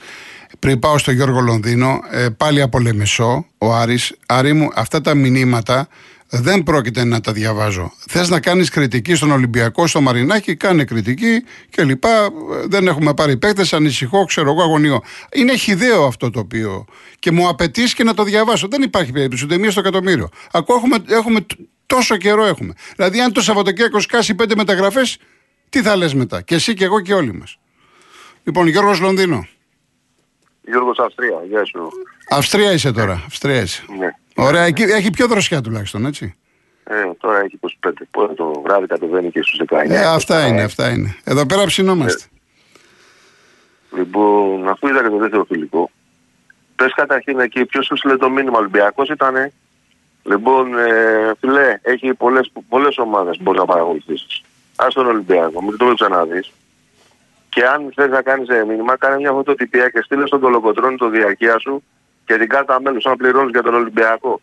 Πριν 0.58 0.78
πάω 0.78 0.98
στο 0.98 1.10
Γιώργο 1.10 1.40
Λονδίνο, 1.40 2.00
ε, 2.10 2.26
πάλι 2.36 2.62
από 2.62 2.78
Λεμεσό, 2.78 3.46
ο 3.58 3.74
Άρης, 3.74 4.16
Άρη 4.26 4.52
μου, 4.52 4.68
αυτά 4.74 5.00
τα 5.00 5.14
μηνύματα 5.14 5.88
δεν 6.30 6.62
πρόκειται 6.62 7.04
να 7.04 7.20
τα 7.20 7.32
διαβάζω. 7.32 7.92
Θες 8.08 8.28
να 8.28 8.40
κάνεις 8.40 8.70
κριτική 8.70 9.14
στον 9.14 9.30
Ολυμπιακό, 9.30 9.86
στο 9.86 10.00
Μαρινάκι, 10.00 10.56
κάνε 10.56 10.84
κριτική 10.84 11.44
και 11.70 11.84
λοιπά. 11.84 12.24
Ε, 12.24 12.28
Δεν 12.66 12.86
έχουμε 12.86 13.14
πάρει 13.14 13.36
παίκτες, 13.36 13.72
ανησυχώ, 13.72 14.24
ξέρω 14.24 14.50
εγώ, 14.50 14.62
αγωνιώ. 14.62 15.02
Είναι 15.32 15.56
χιδαίο 15.56 16.04
αυτό 16.06 16.30
το 16.30 16.40
οποίο. 16.40 16.84
Και 17.18 17.30
μου 17.30 17.48
απαιτείς 17.48 17.94
και 17.94 18.04
να 18.04 18.14
το 18.14 18.22
διαβάσω. 18.24 18.68
Δεν 18.68 18.82
υπάρχει 18.82 19.12
περίπτωση, 19.12 19.44
ούτε 19.44 19.58
μία 19.58 19.70
στο 19.70 19.80
εκατομμύριο. 19.80 20.28
Ακόμα 20.52 20.78
έχουμε, 20.78 21.16
έχουμε 21.16 21.40
τ- 21.40 21.58
τόσο 21.86 22.16
καιρό 22.16 22.44
έχουμε. 22.44 22.72
Δηλαδή, 22.96 23.20
αν 23.20 23.32
το 23.32 23.40
Σαββατοκύριακο 23.40 24.00
σκάσει 24.00 24.34
πέντε 24.34 24.54
μεταγραφές, 24.56 25.18
τι 25.68 25.82
θα 25.82 25.96
λες 25.96 26.14
μετά. 26.14 26.40
Και 26.42 26.54
εσύ 26.54 26.74
και 26.74 26.84
εγώ 26.84 27.00
και 27.00 27.14
όλοι 27.14 27.32
μας. 27.32 27.58
Λοιπόν, 28.44 28.66
Γιώργος 28.66 29.00
Λονδίνο. 29.00 29.46
Γιώργος 30.62 30.98
Αυστρία, 30.98 31.36
γεια 31.48 31.64
σου. 31.64 31.88
Αυστρία 32.30 32.72
είσαι 32.72 32.92
τώρα. 32.92 33.22
Αυστρία 33.26 33.60
είσαι. 33.62 33.84
Ναι. 33.98 34.08
Ωραία, 34.34 34.62
εκεί 34.62 34.82
έχει 34.82 35.10
πιο 35.10 35.26
δροσιά 35.26 35.60
τουλάχιστον, 35.60 36.06
έτσι. 36.06 36.34
Ε, 36.84 37.10
τώρα 37.18 37.38
έχει 37.38 37.58
25. 37.84 37.90
Πότε 38.10 38.34
το 38.34 38.62
βράδυ 38.64 38.86
κατεβαίνει 38.86 39.30
και 39.30 39.42
στους 39.42 39.60
19. 39.68 39.90
Ε, 39.90 40.06
αυτά 40.06 40.46
είναι, 40.46 40.62
αυτά 40.62 40.90
είναι. 40.90 41.16
Εδώ 41.24 41.46
πέρα 41.46 41.64
ψινόμαστε. 41.64 42.24
Λοιπόν, 43.96 44.68
αφού 44.68 44.88
είδα 44.88 45.02
και 45.02 45.08
το 45.08 45.16
δεύτερο 45.16 45.44
φιλικό, 45.44 45.90
πες 46.76 46.92
καταρχήν 46.94 47.40
εκεί 47.40 47.64
ποιος 47.64 47.86
σου 47.86 47.96
στείλε 47.96 48.16
το 48.16 48.30
μήνυμα 48.30 48.58
Ολυμπιακός 48.58 49.08
ήτανε; 49.08 49.52
Λοιπόν, 50.22 50.78
ε, 50.78 51.32
φιλέ, 51.40 51.78
έχει 51.82 52.14
πολλές, 52.14 52.52
πολλές 52.68 52.98
ομάδες 52.98 53.36
που 53.36 53.42
μπορείς 53.42 53.60
να 53.60 53.66
παρακολουθήσεις. 53.66 54.42
Ας 54.76 54.94
τον 54.94 55.06
Ολυμπιακό, 55.06 55.62
μην 55.62 55.76
το 55.76 55.94
ξαναδείς. 55.94 56.52
Και 57.48 57.64
αν 57.64 57.92
θες 57.94 58.08
να 58.10 58.22
κάνεις 58.22 58.48
ε, 58.48 58.64
μήνυμα, 58.64 58.96
κάνε 58.96 59.16
μια 59.16 59.32
φωτοτυπία 59.32 59.88
και 59.88 60.00
στείλε 60.02 60.26
στον 60.26 60.40
κολοκοτρόνη 60.40 60.96
το 60.96 61.08
διαρκεία 61.08 61.58
σου 61.58 61.82
και 62.30 62.38
την 62.38 62.48
κάρτα 62.48 62.80
μέλους 62.80 63.04
να 63.04 63.16
πληρώνεις 63.16 63.50
για 63.50 63.62
τον 63.62 63.74
Ολυμπιακό. 63.74 64.40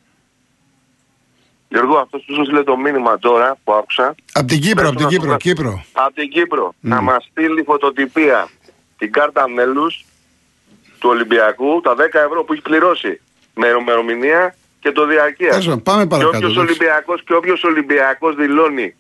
Γιώργο, 1.70 1.98
αυτός 1.98 2.24
που 2.26 2.34
σου 2.34 2.44
στείλε 2.44 2.64
το 2.64 2.78
μήνυμα 2.78 3.20
τώρα 3.20 3.58
που 3.64 3.74
άκουσα, 3.74 4.16
Από 4.34 4.48
την 4.48 4.60
Κύπρο, 4.62 4.82
Πες 4.82 4.90
από 4.90 4.98
την 4.98 4.98
το 4.98 5.04
να 5.04 5.10
Κύπρο, 5.10 5.32
το 5.32 5.38
Κύπρο. 5.38 5.84
από 5.94 6.14
την 6.14 6.30
Κύπρο 6.30 6.74
να 6.80 7.02
μας 7.02 7.28
στείλει 7.32 7.64
φωτοτυπία 7.64 8.50
την 8.98 9.12
κάρτα 9.12 9.50
μέλους 9.50 10.06
του 11.00 11.10
Ολυμπιακού, 11.10 11.82
τα 11.82 11.96
10 11.96 12.20
ευρώ 12.26 12.44
που 12.44 12.54
έχει 12.54 12.62
πληρώσει 12.62 13.22
με 13.56 13.68
ημερομηνία 13.68 14.56
και 14.80 14.92
το 14.92 15.06
διαρκεία. 15.06 15.50
Τέλος 15.50 15.66
πάντων, 15.66 15.84
πάμε 15.84 16.02
Και 16.02 16.08
παρακάτω. 16.08 16.38
όποιος 16.38 16.52
εντάξει. 16.52 16.70
Ολυμπιακός 16.70 17.24
και 17.24 17.34
όποιος 17.34 17.64
Ολυμπιακός 17.64 18.36
δηλώνει 18.36 18.96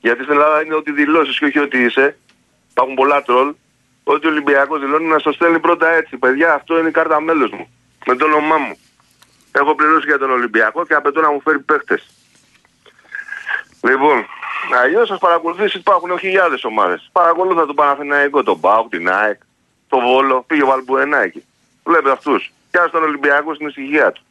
γιατί 0.00 0.22
στην 0.22 0.34
Ελλάδα 0.34 0.62
είναι 0.64 0.74
ότι 0.74 0.92
δηλώσεις 0.92 1.38
και 1.38 1.44
όχι 1.44 1.58
ότι 1.58 1.78
είσαι 1.78 2.16
υπάρχουν 2.70 2.94
πολλά 2.94 3.22
τρόλ 3.22 3.54
ότι 4.04 4.26
ο 4.26 4.30
Ολυμπιακός 4.30 4.80
δηλώνει 4.80 5.06
να 5.06 5.18
στο 5.18 5.32
στέλνει 5.32 5.58
πρώτα 5.60 5.88
έτσι. 5.88 6.16
Παιδιά, 6.16 6.54
αυτό 6.54 6.78
είναι 6.78 6.88
η 6.88 6.92
κάρτα 6.92 7.20
μέλο 7.20 7.48
μου. 7.52 7.68
Με 8.10 8.16
το 8.16 8.24
όνομά 8.24 8.56
μου. 8.56 8.76
Έχω 9.52 9.74
πληρώσει 9.74 10.06
για 10.06 10.18
τον 10.18 10.30
Ολυμπιακό 10.30 10.86
και 10.86 10.94
απαιτώ 10.94 11.20
να 11.20 11.32
μου 11.32 11.40
φέρει 11.40 11.58
παίχτε. 11.58 12.00
Λοιπόν, 13.82 14.26
αλλιώς 14.82 15.08
σας 15.08 15.18
παρακολουθήσεις 15.18 15.74
υπάρχουν 15.74 16.18
χιλιάδες 16.18 16.64
ομάδες. 16.64 17.08
Παρακολούθα 17.12 17.66
τον 17.66 17.74
Παναθηναϊκό, 17.74 18.42
τον 18.42 18.58
Μπάουκ, 18.58 18.88
την 18.88 19.10
ΑΕΚ, 19.10 19.40
τον 19.88 20.00
Βόλο, 20.00 20.44
πήγε 20.46 20.62
ο 20.62 20.66
Βαλμπουενά 20.66 21.18
εκεί. 21.18 21.44
Βλέπετε 21.84 22.10
αυτούς. 22.10 22.52
Και 22.70 22.78
τον 22.92 23.02
Ολυμπιακό 23.02 23.54
στην 23.54 23.66
ησυχία 23.66 24.12
του. 24.12 24.22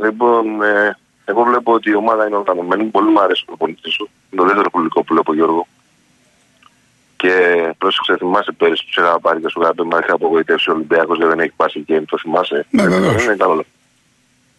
Λοιπόν, 0.00 0.62
ε, 0.62 0.98
εγώ 1.24 1.42
βλέπω 1.42 1.72
ότι 1.72 1.90
η 1.90 1.94
ομάδα 1.94 2.26
είναι 2.26 2.36
οργανωμένη. 2.36 2.84
Πολύ 2.84 3.10
μου 3.10 3.20
αρέσει 3.20 3.42
ο 3.42 3.46
προπονητής 3.46 3.92
σου. 3.92 4.10
Είναι 4.30 4.40
το 4.40 4.46
δεύτερο 4.46 4.70
πουλικό 4.70 5.00
που 5.00 5.12
βλέπω, 5.12 5.34
Γιώργο. 5.34 5.66
Και 7.20 7.32
πρόσεξε, 7.78 8.16
θυμάσαι 8.16 8.52
πέρυσι 8.52 8.84
που 8.84 8.90
σε 8.92 9.00
είχα 9.00 9.20
πάρει 9.20 9.40
και 9.40 9.48
σου 9.48 9.60
είχα 9.62 9.74
πει: 9.74 9.82
Μα 9.84 9.98
είχε 9.98 10.10
απογοητεύσει 10.10 10.70
ο 10.70 10.72
Ολυμπιακός 10.72 11.18
και 11.18 11.26
δεν 11.26 11.40
έχει 11.40 11.52
πάσει 11.56 11.80
και 11.80 12.00
το 12.00 12.18
θυμάσαι; 12.18 12.66
Ναι, 12.70 12.82
βεβαίως. 12.82 13.14
Δεν 13.14 13.24
είναι 13.24 13.36
καλό. 13.36 13.64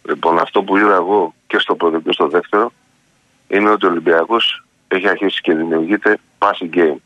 Λοιπόν, 0.08 0.38
αυτό 0.38 0.62
που 0.62 0.76
είδα 0.76 0.94
εγώ 0.94 1.34
και 1.46 1.58
στο 1.58 1.74
πρώτο 1.74 2.00
και 2.00 2.12
στο 2.12 2.28
δεύτερο 2.28 2.72
είναι 3.48 3.70
ότι 3.70 3.86
ο 3.86 3.88
Ολυμπιακός 3.88 4.64
έχει 4.88 5.08
αρχίσει 5.08 5.40
και 5.40 5.54
δημιουργείται 5.54 6.18
passing 6.38 6.76
game. 6.76 6.96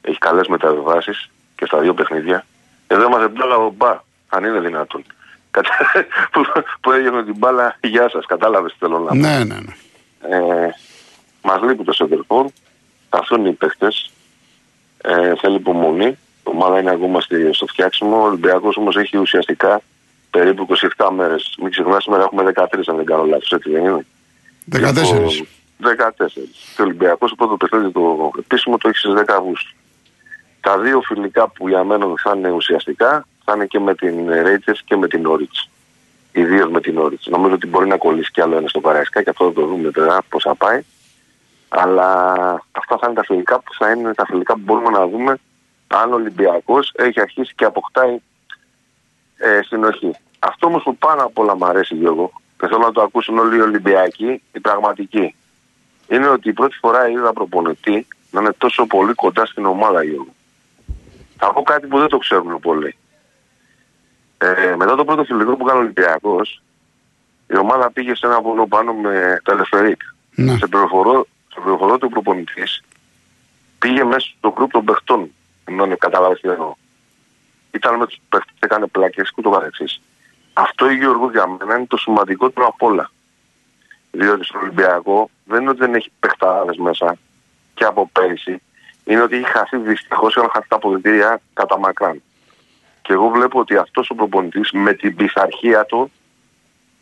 Έχει 0.00 0.18
καλές 0.18 0.46
μεταβιβάσεις 0.48 1.30
και 1.56 1.64
στα 1.66 1.78
δύο 1.78 1.94
παιχνίδια. 1.94 2.46
Εδώ 2.86 3.08
μα 3.08 3.28
μπάλα 3.28 3.56
ο 3.56 3.70
Μπα, 3.70 4.00
αν 4.28 4.44
είναι 4.44 4.60
δυνατόν. 4.60 5.04
Κατα- 5.50 5.70
που, 6.32 6.44
που 6.80 6.92
έγινε 6.92 7.22
την 7.24 7.34
μπάλα, 7.36 7.76
γεια 7.82 8.08
σας, 8.10 8.26
κατάλαβες 8.26 8.72
τι 8.72 8.78
θέλω 8.78 8.98
να 8.98 9.06
πω. 9.08 9.14
Ναι, 9.14 9.44
ναι, 9.44 9.54
ναι. 9.54 9.74
Ε, 10.36 10.74
Μας 11.42 11.62
λείπει 11.62 11.84
το 11.84 11.92
σεντερφόρ, 11.92 12.46
θα 13.10 13.18
έρθουν 13.20 13.46
οι 13.46 13.52
παίχτε. 13.52 13.88
Ε, 15.06 15.32
θέλει 15.40 15.54
υπομονή. 15.56 16.06
Η 16.06 16.16
ομάδα 16.42 16.78
είναι 16.80 16.90
ακόμα 16.90 17.20
στη- 17.20 17.52
στο 17.52 17.66
φτιάξιμο. 17.66 18.16
Ο 18.20 18.24
Ολυμπιακός 18.24 18.76
όμως 18.76 18.96
έχει 18.96 19.16
ουσιαστικά 19.16 19.80
περίπου 20.30 20.62
27 20.62 21.10
μέρες. 21.10 21.54
Μην 21.60 21.70
ξεχνάς, 21.70 22.02
σήμερα 22.02 22.22
έχουμε 22.22 22.42
13 22.42 22.88
αν 22.88 22.96
δεν 22.96 23.04
κάνω 23.04 23.24
λάθος, 23.24 23.52
έτσι 23.52 23.70
δεν 23.70 23.84
είναι; 23.84 24.06
14. 24.64 25.30
Λοιπόν, 25.32 25.46
14. 25.78 26.40
Και 26.74 26.82
ο 26.82 26.84
Ολυμπιακός 26.84 27.30
το 27.30 27.36
πρώτος 27.36 27.56
παιχνίδι 27.56 27.92
το 27.92 28.30
επίσημο 28.38 28.78
το 28.78 28.88
έχει 28.88 28.98
στις 28.98 29.12
10 29.14 29.34
Αυγούστου. 29.36 29.74
Τα 30.60 30.78
δύο 30.78 31.00
φιλικά 31.00 31.48
που 31.48 31.68
για 31.68 31.84
μένα 31.84 32.06
θα 32.22 32.34
είναι 32.36 32.50
ουσιαστικά 32.50 33.26
θα 33.44 33.52
είναι 33.54 33.66
και 33.66 33.78
με 33.80 33.94
την 33.94 34.28
Ρέιτζερ 34.28 34.74
και 34.84 34.96
με 34.96 35.08
την 35.08 35.26
Όριτ. 35.26 35.50
Ιδίω 36.32 36.70
με 36.70 36.80
την 36.80 36.98
Όριτ. 36.98 37.20
Νομίζω 37.26 37.54
ότι 37.54 37.66
μπορεί 37.66 37.86
να 37.86 37.96
κολλήσει 37.96 38.30
κι 38.30 38.40
άλλο 38.40 38.56
ένα 38.56 38.68
στο 38.68 38.80
Παραϊσκά 38.80 39.22
και 39.22 39.30
αυτό 39.30 39.44
θα 39.44 39.52
το 39.52 39.66
δούμε 39.66 39.90
τώρα 39.90 40.18
πώς 40.28 40.42
θα 40.42 40.54
πάει. 40.54 40.80
Αλλά 41.68 42.22
αυτά 42.72 42.98
θα 43.00 43.06
είναι 43.06 43.14
τα 43.14 43.24
φιλικά 43.24 43.58
που 43.58 43.74
θα 43.78 43.90
είναι 43.90 44.14
τα 44.14 44.26
φιλικά 44.26 44.54
που 44.54 44.60
μπορούμε 44.64 44.90
να 44.90 45.06
δούμε 45.06 45.38
αν 45.86 46.12
ο 46.12 46.14
Ολυμπιακός 46.14 46.92
έχει 46.94 47.20
αρχίσει 47.20 47.54
και 47.54 47.64
αποκτάει 47.64 48.18
ε, 49.36 49.60
συνοχή. 49.62 50.16
Αυτό 50.38 50.66
όμως 50.66 50.82
που 50.82 50.96
πάνω 50.96 51.22
απ' 51.22 51.38
όλα 51.38 51.56
μου 51.56 51.64
αρέσει 51.66 51.94
Γιώργο 51.94 52.32
και 52.58 52.66
θέλω 52.66 52.78
να 52.78 52.92
το 52.92 53.02
ακούσουν 53.02 53.38
όλοι 53.38 53.56
οι 53.56 53.60
Ολυμπιακοί, 53.60 54.42
οι 54.52 54.60
πραγματικοί, 54.60 55.34
είναι 56.08 56.28
ότι 56.28 56.48
η 56.48 56.52
πρώτη 56.52 56.76
φορά 56.76 57.08
είδα 57.08 57.32
προπονητή 57.32 58.06
να 58.30 58.40
είναι 58.40 58.52
τόσο 58.58 58.86
πολύ 58.86 59.14
κοντά 59.14 59.46
στην 59.46 59.64
ομάδα 59.64 60.02
Γιώργο. 60.02 60.34
Θα 61.36 61.52
πω 61.52 61.62
κάτι 61.62 61.86
που 61.86 61.98
δεν 61.98 62.08
το 62.08 62.18
ξέρουν 62.18 62.60
πολλοί. 62.60 62.96
Ε, 64.38 64.74
μετά 64.76 64.94
το 64.94 65.04
πρώτο 65.04 65.24
φιλικό 65.24 65.56
που 65.56 65.66
έκανε 65.66 65.78
ο 65.78 65.82
Ολυμπιακός, 65.82 66.62
η 67.46 67.56
ομάδα 67.56 67.90
πήγε 67.90 68.14
σε 68.14 68.26
ένα 68.26 68.40
βουνό 68.40 68.66
πάνω 68.66 68.92
με 68.92 69.40
τελεφερίκ. 69.44 70.00
Ναι. 70.34 70.56
Σε 70.56 70.66
πληροφορώ, 70.66 71.26
σε 71.56 71.62
πληροφορώ 71.62 71.98
του 71.98 72.08
προπονητή 72.08 72.62
πήγε 73.78 74.04
μέσα 74.04 74.26
στο 74.38 74.52
γκρουπ 74.52 74.70
των 74.70 74.84
παιχτών. 74.84 75.30
Ενώ 75.64 75.96
καταλάβει 75.96 76.40
τι 76.40 76.48
εννοώ. 76.48 76.74
Ήταν 77.70 77.96
με 77.96 78.06
τους 78.06 78.18
παίχτε, 78.28 78.52
έκανε 78.58 78.86
πλάκε 78.86 79.22
και 79.22 79.42
το 79.42 79.50
καθεξής. 79.50 80.00
Αυτό 80.52 80.88
Γιώργο 80.88 81.30
για 81.30 81.46
μένα 81.46 81.76
είναι 81.76 81.86
το 81.86 81.96
σημαντικότερο 81.96 82.66
απ' 82.66 82.82
όλα. 82.82 83.10
Διότι 84.10 84.44
στον 84.44 84.60
Ολυμπιακό 84.60 85.30
δεν 85.44 85.60
είναι 85.60 85.70
ότι 85.70 85.78
δεν 85.78 85.94
έχει 85.94 86.10
παιχτάδε 86.20 86.72
μέσα 86.76 87.16
και 87.74 87.84
από 87.84 88.10
πέρυσι. 88.12 88.62
Είναι 89.04 89.22
ότι 89.22 89.36
έχει 89.36 89.50
χαθεί 89.50 89.76
δυστυχώς 89.76 90.36
έχουν 90.36 90.50
χαθεί 90.52 90.68
τα 90.68 90.76
αποδητήρια 90.76 91.40
κατά 91.54 91.78
μακράν. 91.78 92.22
Και 93.02 93.12
εγώ 93.12 93.28
βλέπω 93.28 93.58
ότι 93.58 93.76
αυτός 93.76 94.10
ο 94.10 94.14
προπονητή 94.14 94.76
με 94.76 94.92
την 94.92 95.16
πειθαρχία 95.16 95.84
του 95.84 96.12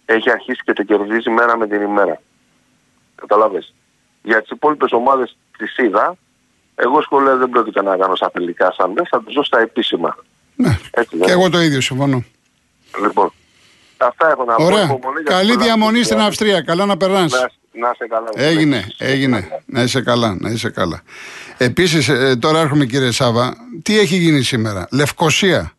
έχει 0.05 0.31
αρχίσει 0.31 0.63
και 0.65 0.73
το 0.73 0.83
κερδίζει 0.83 1.31
μέρα 1.31 1.57
με 1.57 1.67
την 1.67 1.81
ημέρα. 1.81 2.21
Καταλάβες. 3.15 3.75
Για 4.27 4.41
τις 4.41 4.51
υπόλοιπες 4.51 4.93
ομάδες 4.93 5.37
της 5.59 5.77
είδα, 5.77 6.17
εγώ 6.75 7.03
σχολεία 7.03 7.37
δεν 7.37 7.49
πρόκειται 7.51 7.83
να 7.83 7.97
κάνω 7.97 8.17
στα 8.17 8.31
φιλικά 8.35 8.73
σαν 8.77 8.91
μέσα, 8.91 9.09
θα 9.11 9.19
τους 9.23 9.35
δώσω 9.35 9.47
στα 9.47 9.61
επίσημα. 9.61 10.17
ναι. 10.57 10.79
Έτσι, 10.91 11.17
δεν 11.17 11.27
Και 11.27 11.33
είναι. 11.33 11.41
εγώ 11.41 11.51
το 11.51 11.61
ίδιο 11.61 11.81
συμφωνώ. 11.81 12.25
Λοιπόν, 13.03 13.33
αυτά 13.97 14.31
έχω 14.31 14.45
να 14.45 14.55
πω. 14.55 14.65
Ωραία. 14.65 14.83
Υπομονή 14.85 15.21
για 15.27 15.37
Καλή 15.37 15.51
την 15.51 15.61
διαμονή 15.61 15.99
στην 15.99 16.11
Ελλάδα. 16.13 16.29
Αυστρία. 16.29 16.63
Καλά 16.63 16.85
να 16.87 16.97
περνάς. 16.97 17.33
Να, 17.33 17.41
να 17.81 17.91
είσαι 17.95 18.07
καλά. 18.09 18.29
Έγινε, 18.35 18.87
έγινε. 18.99 19.63
Να 19.67 19.83
είσαι 19.83 20.01
καλά, 20.03 20.37
να 20.41 20.51
είσαι 20.51 20.71
καλά. 20.71 21.03
Επίσης, 21.59 22.11
τώρα 22.39 22.61
έρχομαι 22.61 22.85
κύριε 22.87 23.11
Σάβα, 23.11 23.57
τι 23.83 23.99
έχει 23.99 24.17
γίνει 24.17 24.43
σήμερα; 24.43 24.89
Λευκοσία. 24.93 25.73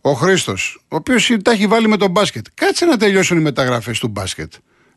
Ο 0.00 0.12
Χρήστος, 0.12 0.82
ο 0.88 0.96
οποίος 0.96 1.30
τα 1.42 1.50
έχει 1.50 1.66
βάλει 1.66 1.88
με 1.88 1.96
τον 1.96 2.10
μπάσκετ. 2.10 2.46
Κάτσε 2.54 2.84
να 2.84 2.96
τελειώσουν 2.96 3.38
οι 3.38 3.40
μεταγραφές 3.42 3.98
του 3.98 4.08
μπάσκετ. 4.08 4.52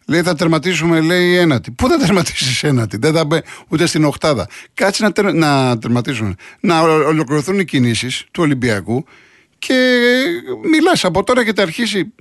Λέει 0.09 0.21
θα 0.21 0.35
τερματίσουμε, 0.35 1.01
λέει 1.01 1.35
ένατη. 1.37 1.71
Πού 1.71 1.87
θα 1.89 1.97
τερματίσεις 1.97 2.63
ένατη, 2.63 2.97
δεν 2.97 3.13
θα 3.13 3.25
μπει 3.25 3.41
ούτε 3.67 3.85
στην 3.85 4.03
οχτάδα. 4.03 4.47
Κάτσε 4.73 5.03
να, 5.03 5.11
τερ, 5.11 5.33
να 5.33 5.77
τερματίσουν. 5.77 6.37
Να 6.59 6.81
ο- 6.81 7.07
ολοκληρωθούν 7.07 7.59
οι 7.59 7.65
κινήσεις 7.65 8.25
του 8.31 8.43
Ολυμπιακού 8.43 9.05
και 9.59 9.75
μιλάς 10.71 11.05
από 11.05 11.23
τώρα 11.23 11.43
και 11.45 11.53
θα 11.55 11.61
αρχίσει. 11.61 12.13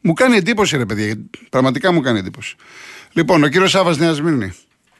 Μου 0.00 0.12
κάνει 0.12 0.36
εντύπωση, 0.36 0.76
ρε 0.76 0.84
παιδιά. 0.86 1.14
Πραγματικά 1.50 1.92
μου 1.92 2.00
κάνει 2.00 2.18
εντύπωση. 2.18 2.56
Λοιπόν, 3.12 3.42
ο 3.42 3.48
κύριος 3.48 3.70
Σάβα 3.70 3.96
Νέας 3.96 4.16
Σμύρνη. 4.16 4.52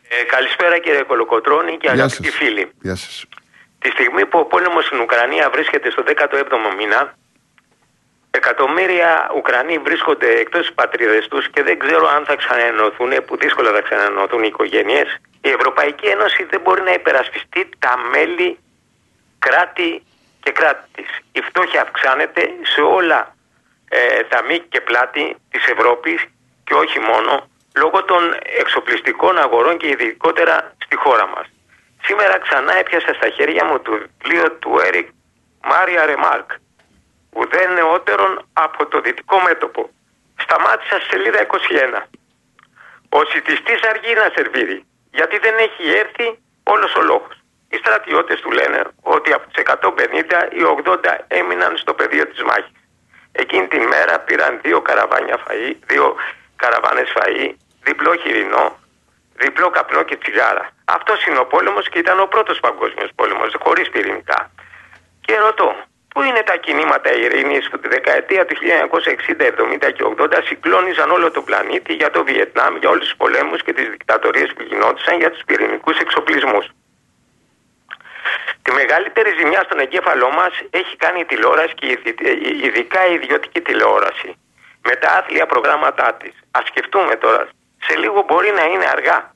Ε, 0.08 0.24
καλησπέρα 0.34 0.78
κύριε 0.78 1.02
Κολοκοτρώνη 1.02 1.70
και 1.76 1.78
Γεια 1.82 1.92
αγαπητοί 1.92 2.24
σας. 2.28 2.34
φίλοι. 2.34 2.70
Γεια 2.82 2.94
σας. 2.94 3.24
Τη 3.78 3.88
στιγμή 3.90 4.26
που 4.26 4.38
ο 4.38 4.44
πόλεμος 4.44 4.84
στην 4.84 4.98
Ουκρανία 5.00 5.50
βρίσκεται 5.54 5.90
στο 5.90 6.02
17ο 6.06 6.74
μήνα, 6.78 7.00
εκατομμύρια 8.40 9.10
Ουκρανοί 9.36 9.76
βρίσκονται 9.78 10.30
εκτός 10.42 10.60
της 10.66 10.74
πατρίδες 10.80 11.28
τους 11.28 11.44
και 11.52 11.62
δεν 11.62 11.78
ξέρω 11.78 12.06
αν 12.16 12.24
θα 12.28 12.34
ξαναενωθούν, 12.42 13.12
που 13.26 13.36
δύσκολα 13.36 13.70
θα 13.76 13.82
ξαναενωθούν 13.86 14.42
οι 14.42 14.50
οικογένειες. 14.52 15.08
Η 15.48 15.50
Ευρωπαϊκή 15.58 16.06
Ένωση 16.06 16.40
δεν 16.50 16.60
μπορεί 16.60 16.82
να 16.82 16.92
υπερασπιστεί 17.00 17.68
τα 17.78 17.92
μέλη 18.12 18.58
κράτη 19.38 20.02
και 20.42 20.50
κράτης 20.50 20.88
της. 20.94 21.08
Η 21.32 21.40
φτώχεια 21.48 21.80
αυξάνεται 21.82 22.42
σε 22.72 22.80
όλα 22.80 23.20
ε, 23.88 24.22
τα 24.32 24.38
μήκη 24.48 24.66
και 24.68 24.80
πλάτη 24.80 25.36
της 25.50 25.64
Ευρώπης 25.74 26.18
και 26.64 26.74
όχι 26.74 26.98
μόνο 26.98 27.32
λόγω 27.82 28.04
των 28.04 28.22
εξοπλιστικών 28.62 29.38
αγορών 29.38 29.76
και 29.78 29.88
ειδικότερα 29.88 30.54
στη 30.84 30.96
χώρα 30.96 31.26
μας. 31.34 31.46
Σήμερα 32.02 32.38
ξανά 32.38 32.78
έπιασα 32.78 33.14
στα 33.14 33.28
χέρια 33.28 33.64
μου 33.64 33.80
το 33.80 33.92
βιβλίο 33.92 34.52
του 34.52 34.72
Έρικ 34.86 35.08
Μάρια 35.70 36.06
Ρεμάρκ 36.06 36.50
ουδέν 37.32 37.72
νεότερον 37.72 38.48
από 38.52 38.86
το 38.86 39.00
δυτικό 39.00 39.40
μέτωπο. 39.40 39.90
Σταμάτησα 40.36 40.96
στη 41.00 41.08
σελίδα 41.10 41.40
21. 41.40 42.02
Ο 43.08 43.24
σιτιστής 43.24 43.82
αργεί 43.82 44.14
να 44.14 44.30
σερβίρει, 44.34 44.84
γιατί 45.10 45.38
δεν 45.38 45.54
έχει 45.58 45.98
έρθει 45.98 46.38
όλος 46.62 46.94
ο 46.94 47.02
λόγος. 47.02 47.34
Οι 47.70 47.76
στρατιώτες 47.76 48.40
του 48.40 48.50
λένε 48.50 48.82
ότι 49.02 49.32
από 49.32 49.44
τους 49.48 49.62
150 49.62 50.48
οι 50.50 50.62
80 50.84 51.24
έμειναν 51.28 51.76
στο 51.76 51.94
πεδίο 51.94 52.26
της 52.26 52.42
μάχης. 52.42 52.72
Εκείνη 53.32 53.66
την 53.68 53.82
μέρα 53.82 54.18
πήραν 54.20 54.60
δύο 54.62 54.80
καραβάνια 54.80 55.38
φαΐ, 55.46 55.74
δύο 55.86 56.16
καραβάνες 56.56 57.12
φαΐ, 57.16 57.54
διπλό 57.82 58.16
χοιρινό, 58.16 58.78
διπλό 59.34 59.70
καπνό 59.70 60.02
και 60.02 60.16
τσιγάρα. 60.16 60.70
Αυτός 60.84 61.26
είναι 61.26 61.38
ο 61.38 61.46
πόλεμος 61.46 61.88
και 61.88 61.98
ήταν 61.98 62.20
ο 62.20 62.26
πρώτος 62.26 62.60
παγκόσμιος 62.60 63.10
πόλεμος, 63.14 63.54
χωρίς 63.58 63.88
πυρηνικά. 63.90 64.50
Και 65.20 65.36
ρωτώ, 65.36 65.76
πού 66.14 66.22
είναι 66.22 66.42
τα 66.42 66.56
κινήματα 66.56 67.12
ειρήνης 67.12 67.68
που 67.68 67.78
τη 67.78 67.88
δεκαετία 67.88 68.46
του 68.46 68.56
1960, 68.56 69.46
70 69.46 69.92
και 69.92 70.04
80 70.18 70.42
συγκλώνιζαν 70.44 71.10
όλο 71.10 71.30
τον 71.30 71.44
πλανήτη 71.44 71.92
για 71.94 72.10
το 72.10 72.24
Βιετνάμ, 72.24 72.76
για 72.76 72.88
όλους 72.88 73.04
τους 73.06 73.16
πολέμους 73.16 73.62
και 73.62 73.72
τις 73.72 73.88
δικτατορίες 73.88 74.52
που 74.56 74.62
γινόντουσαν 74.62 75.18
για 75.18 75.30
τους 75.30 75.42
πυρηνικούς 75.46 75.98
εξοπλισμούς. 75.98 76.66
Τη 78.62 78.72
μεγαλύτερη 78.72 79.34
ζημιά 79.38 79.62
στον 79.62 79.78
εγκέφαλό 79.78 80.30
μας 80.30 80.52
έχει 80.70 80.96
κάνει 80.96 81.20
η 81.20 81.24
τηλεόραση 81.24 81.74
και 81.74 81.86
ειδι- 81.86 82.64
ειδικά 82.64 83.06
η 83.06 83.14
ιδιωτική 83.14 83.60
τηλεόραση 83.60 84.36
με 84.82 84.96
τα 84.96 85.08
άθλια 85.10 85.46
προγράμματά 85.46 86.14
της. 86.14 86.32
Ας 86.50 86.66
σκεφτούμε 86.66 87.14
τώρα, 87.16 87.48
σε 87.86 87.96
λίγο 87.96 88.22
μπορεί 88.26 88.50
να 88.50 88.64
είναι 88.64 88.86
αργά 88.92 89.34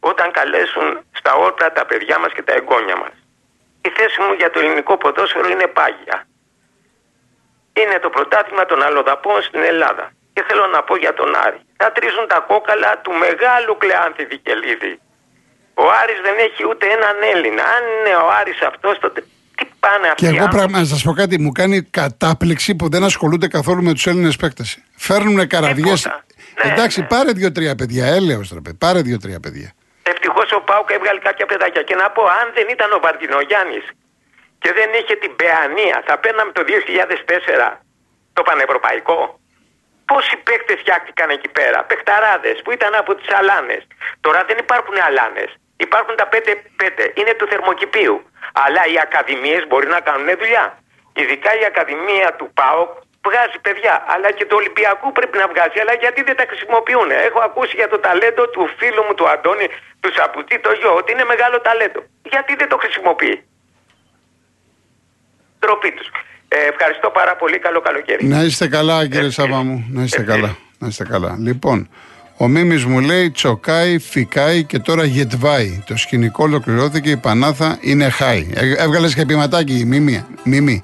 όταν 0.00 0.30
καλέσουν 0.32 1.00
στα 1.12 1.34
όρπρα 1.34 1.72
τα 1.72 1.86
παιδιά 1.86 2.18
μας 2.18 2.32
και 2.32 2.42
τα 2.42 2.52
εγγόνια 2.52 2.96
μας. 2.96 3.12
Η 3.86 3.88
θέση 3.96 4.18
μου 4.24 4.32
για 4.40 4.50
το 4.50 4.58
ελληνικό 4.62 4.94
ποδόσφαιρο 5.02 5.48
είναι 5.54 5.68
πάγια. 5.78 6.16
Είναι 7.80 7.98
το 8.04 8.08
πρωτάθλημα 8.16 8.64
των 8.70 8.78
αλλοδαπών 8.86 9.38
στην 9.48 9.62
Ελλάδα. 9.72 10.04
Και 10.34 10.42
θέλω 10.48 10.66
να 10.66 10.80
πω 10.82 10.94
για 11.04 11.14
τον 11.14 11.30
Άρη. 11.46 11.60
Θα 11.76 11.92
τρίζουν 11.92 12.26
τα 12.32 12.38
κόκαλα 12.50 12.92
του 13.02 13.12
μεγάλου 13.24 13.76
Κλεάνθη 13.82 14.24
Βικελίδη. 14.32 14.94
Ο 15.74 15.84
Άρης 16.00 16.20
δεν 16.26 16.36
έχει 16.46 16.62
ούτε 16.70 16.84
έναν 16.96 17.16
Έλληνα. 17.34 17.62
Αν 17.76 17.82
είναι 17.92 18.14
ο 18.24 18.28
Άρης 18.40 18.60
αυτός 18.70 18.98
τότε 18.98 19.20
τι 19.56 19.64
Πάνε 19.80 20.06
αυτοί. 20.06 20.20
Και 20.22 20.26
εγώ 20.26 20.34
οι 20.34 20.38
άνθρωποι; 20.38 20.56
πράγμα, 20.56 20.78
να 20.78 20.84
σας 20.84 21.02
πω 21.02 21.12
κάτι, 21.12 21.40
μου 21.40 21.52
κάνει 21.52 21.82
κατάπληξη 21.82 22.74
που 22.74 22.88
δεν 22.88 23.04
ασχολούνται 23.04 23.48
καθόλου 23.48 23.82
με 23.82 23.92
τους 23.92 24.06
Έλληνες 24.06 24.36
παίκτες. 24.36 24.78
Φέρνουν 24.96 25.46
καραβιές. 25.46 26.02
Τίποτα. 26.02 26.24
Ναι, 26.64 26.72
Εντάξει, 26.72 27.00
ναι. 27.00 27.06
πάρε 27.06 27.32
δύο-τρία 27.32 27.74
παιδιά. 27.74 28.06
Έλεος 28.06 28.50
ρε 28.54 28.60
παιδί. 28.60 28.76
Πάρε 28.76 29.02
δύο-τρία 29.02 29.40
παιδιά. 29.40 29.72
Ευτυχώ 30.50 30.56
ο 30.56 30.72
Πάουκ 30.72 30.90
έβγαλε 30.90 31.20
κάποια 31.28 31.46
παιδάκια. 31.46 31.82
Και 31.82 31.94
να 31.94 32.10
πω, 32.10 32.22
αν 32.40 32.46
δεν 32.54 32.66
ήταν 32.68 32.92
ο 32.92 32.98
Βαρδινογιάννης 33.04 33.86
και 34.62 34.72
δεν 34.72 34.88
είχε 34.98 35.14
την 35.22 35.36
πεανία, 35.36 36.02
θα 36.06 36.18
παίρναμε 36.18 36.52
το 36.52 36.62
2004 36.66 37.78
το 38.32 38.42
πανευρωπαϊκό. 38.42 39.18
Πόσοι 40.10 40.36
παίκτες 40.46 40.78
φτιάχτηκαν 40.80 41.30
εκεί 41.30 41.48
πέρα, 41.48 41.78
παιχταράδες 41.84 42.62
που 42.62 42.70
ήταν 42.72 42.94
από 42.94 43.14
τις 43.14 43.28
αλάνες. 43.38 43.82
Τώρα 44.20 44.44
δεν 44.48 44.58
υπάρχουν 44.58 44.96
αλάνες. 45.08 45.50
Υπάρχουν 45.76 46.14
τα 46.16 46.28
5-5, 46.28 47.12
είναι 47.14 47.34
του 47.34 47.46
θερμοκηπίου. 47.50 48.16
Αλλά 48.64 48.82
οι 48.92 48.96
ακαδημίες 49.06 49.62
μπορεί 49.68 49.86
να 49.86 50.00
κάνουν 50.00 50.28
δουλειά. 50.42 50.66
Ειδικά 51.12 51.50
η 51.60 51.64
ακαδημία 51.64 52.28
του 52.38 52.46
ΠΑΟΚ 52.58 52.90
βγάζει 53.26 53.58
παιδιά. 53.66 53.94
Αλλά 54.12 54.28
και 54.36 54.44
του 54.48 54.56
Ολυμπιακού 54.60 55.06
πρέπει 55.18 55.36
να 55.42 55.46
βγάζει. 55.52 55.78
Αλλά 55.82 55.94
γιατί 56.02 56.20
δεν 56.28 56.36
τα 56.40 56.44
χρησιμοποιούν. 56.50 57.08
Έχω 57.28 57.40
ακούσει 57.48 57.74
για 57.80 57.88
το 57.92 57.98
ταλέντο 58.06 58.42
του 58.54 58.62
φίλου 58.78 59.02
μου 59.06 59.14
του 59.18 59.26
Αντώνη, 59.34 59.66
του 60.02 60.10
Σαπουτή, 60.16 60.56
το 60.66 60.70
γιο, 60.78 60.92
ότι 61.00 61.08
είναι 61.14 61.26
μεγάλο 61.32 61.56
ταλέντο. 61.66 62.00
Γιατί 62.32 62.52
δεν 62.60 62.68
το 62.72 62.76
χρησιμοποιεί; 62.82 63.34
Τροπή 65.64 65.90
τους. 65.96 66.08
Ε, 66.48 66.56
ευχαριστώ 66.72 67.08
πάρα 67.18 67.36
πολύ. 67.36 67.58
Καλό 67.58 67.80
καλοκαίρι. 67.80 68.24
Να 68.26 68.40
είστε 68.42 68.68
καλά, 68.68 69.06
κύριε 69.12 69.26
Ε, 69.26 69.30
Σάβα 69.38 69.62
μου. 69.62 69.76
Να 69.90 70.02
είστε 70.02 70.20
ε, 70.20 70.24
καλά. 70.24 70.56
Να 70.78 70.86
είστε 70.88 71.04
καλά. 71.04 71.36
Λοιπόν, 71.38 71.88
ο 72.36 72.48
Μίμης 72.48 72.84
μου 72.84 73.00
λέει 73.00 73.30
τσοκάει, 73.30 73.98
φυκάει 73.98 74.64
και 74.64 74.78
τώρα 74.78 75.04
γετβάει. 75.04 75.82
Το 75.86 75.96
σκηνικό 75.96 76.44
ολοκληρώθηκε, 76.44 77.10
η 77.10 77.16
Πανάθα 77.16 77.78
είναι 77.80 78.08
χάι. 78.08 78.50
Ε, 78.54 78.74
Έβγαλες 78.82 79.14
και 79.14 79.26
ποιηματάκι 79.26 79.78
η 79.78 79.84
Μίμη. 79.84 80.26
Μίμη. 80.44 80.82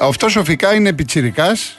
Αυτός 0.00 0.36
ο 0.36 0.44
φυκάει 0.44 0.76
είναι 0.76 0.92
πιτσιρικάς, 0.92 1.77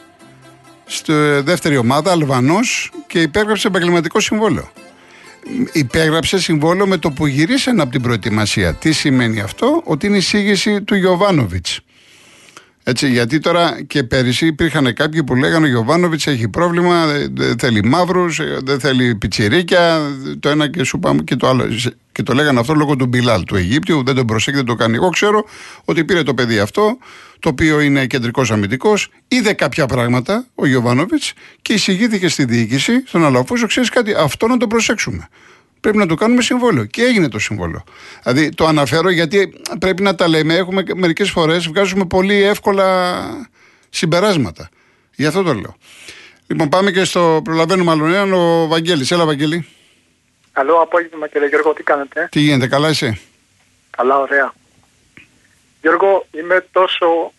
στη 0.91 1.13
δεύτερη 1.43 1.77
ομάδα, 1.77 2.11
Αλβανός 2.11 2.91
και 3.07 3.21
υπέγραψε 3.21 3.67
επαγγελματικό 3.67 4.19
συμβόλαιο. 4.19 4.71
Υπέγραψε 5.71 6.39
συμβόλαιο 6.39 6.87
με 6.87 6.97
το 6.97 7.11
που 7.11 7.27
γυρίσαν 7.27 7.79
από 7.79 7.91
την 7.91 8.01
προετοιμασία. 8.01 8.73
Τι 8.73 8.91
σημαίνει 8.91 9.39
αυτό, 9.39 9.81
ότι 9.85 10.07
είναι 10.07 10.17
εισήγηση 10.17 10.81
του 10.81 10.95
Γιωβάνοβιτς. 10.95 11.79
Έτσι, 12.83 13.09
γιατί 13.09 13.39
τώρα 13.39 13.83
και 13.87 14.03
πέρυσι 14.03 14.45
υπήρχαν 14.45 14.93
κάποιοι 14.93 15.23
που 15.23 15.35
λέγανε 15.35 15.65
ο 15.65 15.69
Γιωβάνοβιτς 15.69 16.27
έχει 16.27 16.47
πρόβλημα, 16.49 17.05
δεν- 17.05 17.35
δεν 17.35 17.59
θέλει 17.59 17.83
μαύρους, 17.83 18.39
δεν 18.63 18.79
θέλει 18.79 19.15
πιτσιρίκια, 19.15 20.01
το 20.39 20.49
ένα 20.49 20.69
και 20.69 20.83
σου 20.83 20.99
πάμε 20.99 21.21
και 21.21 21.35
το 21.35 21.47
άλλο. 21.47 21.65
Και 22.19 22.25
το 22.25 22.33
λέγανε 22.33 22.59
αυτό 22.59 22.73
λόγω 22.73 22.95
του 22.95 23.05
Μπιλάλ 23.05 23.43
του 23.43 23.55
Αιγύπτιου, 23.55 24.03
δεν 24.03 24.15
τον 24.15 24.25
προσέχει, 24.25 24.57
δεν 24.57 24.65
το 24.65 24.75
κάνει. 24.75 24.95
Εγώ 24.95 25.09
ξέρω 25.09 25.45
ότι 25.85 26.05
πήρε 26.05 26.23
το 26.23 26.33
παιδί 26.33 26.59
αυτό, 26.59 26.97
το 27.39 27.49
οποίο 27.49 27.79
είναι 27.79 28.05
κεντρικός 28.05 28.51
αμυντικός, 28.51 29.11
είδε 29.27 29.53
κάποια 29.53 29.85
πράγματα 29.85 30.45
ο 30.55 30.65
Γιωβάνοβιτς 30.65 31.33
και 31.61 31.73
εισηγήθηκε 31.73 32.27
στη 32.27 32.45
διοίκηση, 32.45 33.03
στον 33.05 33.25
Αλαφούζο, 33.25 33.67
ξέρεις 33.67 33.89
κάτι, 33.89 34.13
αυτό 34.13 34.47
να 34.47 34.57
το 34.57 34.67
προσέξουμε. 34.67 35.29
Πρέπει 35.79 35.97
να 35.97 36.05
το 36.05 36.15
κάνουμε 36.15 36.41
συμβόλαιο. 36.41 36.85
Και 36.85 37.01
έγινε 37.01 37.27
το 37.27 37.39
συμβόλαιο. 37.39 37.83
Δηλαδή 38.23 38.49
το 38.49 38.65
αναφέρω 38.67 39.09
γιατί 39.09 39.53
πρέπει 39.79 40.01
να 40.03 40.15
τα 40.15 40.27
λέμε. 40.27 40.53
Έχουμε 40.53 40.83
μερικές 40.95 41.29
φορές 41.29 41.67
βγάζουμε 41.67 42.05
πολύ 42.05 42.43
εύκολα 42.43 43.19
συμπεράσματα. 43.89 44.69
Γι' 45.15 45.25
αυτό 45.25 45.43
το 45.43 45.53
λέω. 45.53 45.75
Λοιπόν, 46.47 46.69
πάμε 46.69 46.91
και 46.91 47.03
στο 47.03 47.41
προλαβαίνουμε 47.43 47.91
άλλον 47.91 48.09
έναν, 48.09 48.33
ο 48.33 48.67
Βαγγέλης. 48.67 49.11
Έλα, 49.11 49.25
Βαγγέλη. 49.25 49.65
Καλό 50.53 50.81
απόγευμα 50.81 51.27
κύριε 51.27 51.47
Γιώργο, 51.47 51.73
τι 51.73 51.83
κάνετε; 51.83 52.27
Τι 52.31 52.39
γίνεται, 52.39 52.67
καλά 52.67 52.87
εσύ. 52.87 53.21
Καλά, 53.89 54.17
ωραία. 54.17 54.53
Γιώργο, 55.81 56.25
είμαι 56.31 56.67
τόσο 56.71 57.33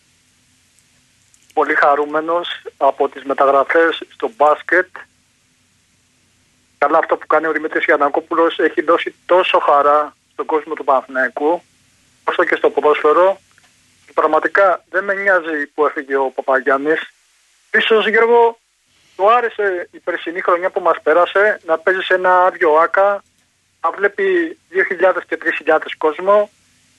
πολύ 1.53 1.75
χαρούμενος 1.75 2.61
από 2.77 3.09
τις 3.09 3.23
μεταγραφές 3.23 4.01
στο 4.13 4.31
μπάσκετ. 4.37 4.87
Καλά 6.77 6.97
αυτό 6.97 7.15
που 7.17 7.27
κάνει 7.27 7.47
ο 7.47 7.51
Δημήτρης 7.51 7.83
Γιαννακόπουλος 7.83 8.59
έχει 8.59 8.81
δώσει 8.81 9.15
τόσο 9.25 9.59
χαρά 9.59 10.15
στον 10.31 10.45
κόσμο 10.45 10.73
του 10.73 10.83
Παναθηναϊκού, 10.83 11.61
όσο 12.23 12.43
και 12.43 12.55
στο 12.55 12.69
ποδόσφαιρο. 12.69 13.39
Και 14.05 14.11
πραγματικά 14.13 14.83
δεν 14.89 15.03
με 15.03 15.13
νοιάζει 15.13 15.67
που 15.73 15.85
έφυγε 15.85 16.15
ο 16.15 16.31
Παπαγιάννης. 16.35 17.11
Ίσως 17.71 18.07
Γιώργο 18.07 18.60
του 19.21 19.31
άρεσε 19.31 19.87
η 19.91 19.99
περσινή 19.99 20.41
χρονιά 20.41 20.69
που 20.69 20.81
μας 20.81 21.01
πέρασε 21.03 21.59
να 21.65 21.77
παίζεις 21.77 22.05
σε 22.05 22.13
ένα 22.13 22.43
άδειο 22.45 22.73
άκα, 22.73 23.23
να 23.81 23.91
βλέπει 23.91 24.57
2.000 24.71 25.21
και 25.27 25.37
3.000 25.65 25.77
κόσμο. 25.97 26.49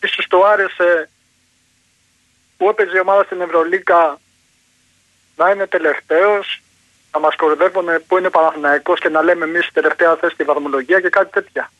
Ίσως 0.02 0.26
του 0.26 0.46
άρεσε 0.46 1.10
που 2.56 2.68
έπαιζε 2.68 2.96
η 2.96 3.00
ομάδα 3.00 3.24
στην 3.24 3.40
Ευρωλίκα 3.40 4.20
να 5.36 5.50
είναι 5.50 5.66
τελευταίος, 5.66 6.62
να 7.12 7.20
μας 7.20 7.36
κορυδεύουν 7.36 7.88
που 8.06 8.18
είναι 8.18 8.30
Παναθηναϊκός 8.30 9.00
και 9.00 9.08
να 9.08 9.22
λέμε 9.22 9.44
εμείς 9.44 9.72
τελευταία 9.72 10.16
θέση 10.16 10.34
στη 10.34 10.44
βαθμολογία 10.44 11.00
και 11.00 11.08
κάτι 11.08 11.30
τέτοια. 11.30 11.70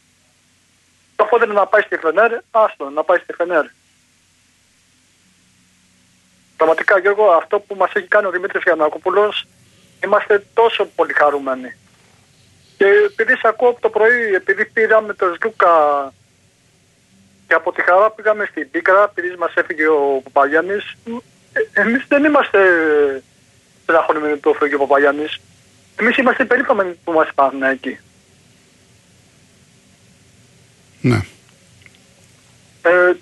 Οπότε 1.17 1.47
να 1.47 1.67
πάει 1.67 1.83
στη 1.83 1.97
Φενέρ, 1.97 2.33
άστο, 2.51 2.91
να 2.91 3.03
πάει 3.03 3.19
στη 3.19 3.33
Φενέρ. 3.33 3.65
Πραγματικά 6.57 6.99
Γιώργο, 6.99 7.31
αυτό 7.31 7.61
που 7.61 7.75
μας 7.75 7.91
έχει 7.93 8.07
κάνει 8.07 8.27
ο 8.27 8.31
Δημήτρης 8.31 8.63
Γιαννακόπουλος, 8.63 9.47
είμαστε 10.05 10.45
τόσο 10.55 10.85
πολύ 10.85 11.13
χαρούμενοι. 11.13 11.77
Και 12.77 12.85
επειδή 13.11 13.37
σε 13.37 13.49
ακούω 13.49 13.69
από 13.69 13.81
το 13.81 13.89
πρωί, 13.89 14.35
επειδή 14.35 14.65
πήραμε 14.65 15.15
τον 15.15 15.37
Σλούκα 15.41 16.13
και 17.49 17.55
από 17.55 17.73
τη 17.73 17.83
χαρά 17.83 18.11
πήγαμε 18.11 18.45
στην 18.51 18.71
Πίκρα, 18.71 19.13
επειδή 19.17 19.37
μας 19.37 19.55
έφυγε 19.55 19.87
ο 19.87 20.21
Παπαγιάννης, 20.25 20.97
ε, 21.53 21.81
εμείς 21.81 22.05
δεν 22.09 22.25
είμαστε 22.25 22.61
στεναχωρημένοι 23.83 24.37
που 24.37 24.51
έφυγε 24.51 24.75
ο 24.75 24.79
Παπαγιάννης. 24.79 25.41
Εμείς 25.97 26.17
είμαστε 26.17 26.45
περήφανοι 26.45 26.99
που 27.05 27.13
μας 27.13 27.29
υπάρχουν 27.29 27.63
εκεί. 27.63 27.99
Ναι. 31.01 31.21
Ε, 32.83 33.13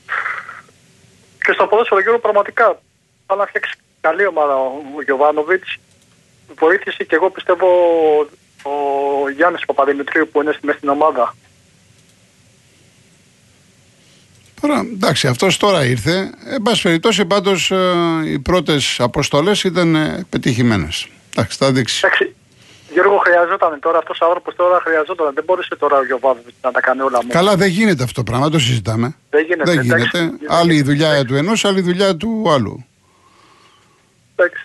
και 1.45 1.53
στο 1.53 1.66
ποδόσφαιρο 1.66 2.01
Γιώργο 2.01 2.21
πραγματικά 2.21 2.81
θα 3.27 3.35
να 3.35 3.47
φτιάξει 3.47 3.73
καλή 4.01 4.27
ομάδα 4.27 4.57
ο 4.57 5.03
Γιωβάνοβιτς. 5.05 5.79
Βοήθησε 6.58 7.04
και 7.04 7.14
εγώ 7.14 7.30
πιστεύω 7.30 7.66
ο 8.62 8.70
Γιάννης 9.36 9.64
Παπαδημητρίου 9.64 10.28
που 10.32 10.42
είναι 10.42 10.52
στη 10.52 10.66
μέση 10.66 10.78
στην 10.78 10.88
ομάδα. 10.88 11.34
Τώρα, 14.60 14.78
εντάξει, 14.78 15.26
αυτός 15.26 15.56
τώρα 15.56 15.84
ήρθε. 15.84 16.30
Εν 16.44 16.62
πάση 16.62 16.82
περιπτώσει, 16.82 17.24
πάντως 17.24 17.72
οι 18.24 18.38
πρώτες 18.38 19.00
αποστολές 19.00 19.64
ήταν 19.64 19.94
ε, 19.94 20.26
πετυχημένες. 20.30 21.08
Εντάξει, 21.34 21.58
θα 21.58 21.72
δείξει. 21.72 22.00
Εντάξει, 22.04 22.34
Γιώργο 22.92 23.16
χρειαζόταν 23.16 23.80
τώρα 23.80 23.98
αυτός 23.98 24.20
ο 24.20 24.24
άνθρωπος 24.24 24.54
τώρα 24.54 24.80
χρειαζόταν. 24.84 25.34
Δεν 25.34 25.44
μπορούσε 25.44 25.76
τώρα 25.76 25.96
ο 25.96 26.04
Γιωβάνοβιτς 26.04 26.56
να 26.62 26.70
τα 26.70 26.80
κάνει 26.80 27.00
όλα 27.00 27.16
μόνος. 27.16 27.32
Καλά, 27.32 27.56
δεν 27.56 27.68
γίνεται 27.68 28.02
αυτό 28.02 28.22
το 28.22 28.30
πράγμα, 28.30 28.50
το 28.50 28.58
συζητάμε. 28.58 29.16
Δεν 29.30 29.44
γίνεται, 29.44 29.70
Δεν 29.70 29.78
εντάξει. 29.78 30.16
γίνεται. 30.18 30.46
Άλλη 30.48 30.74
η 30.74 30.82
δουλειά 30.82 31.24
του 31.24 31.34
ενός, 31.34 31.64
άλλη 31.64 31.78
η 31.78 31.82
δουλειά 31.82 32.16
του 32.16 32.44
άλλου. 32.50 32.84
Εντάξει. 34.36 34.64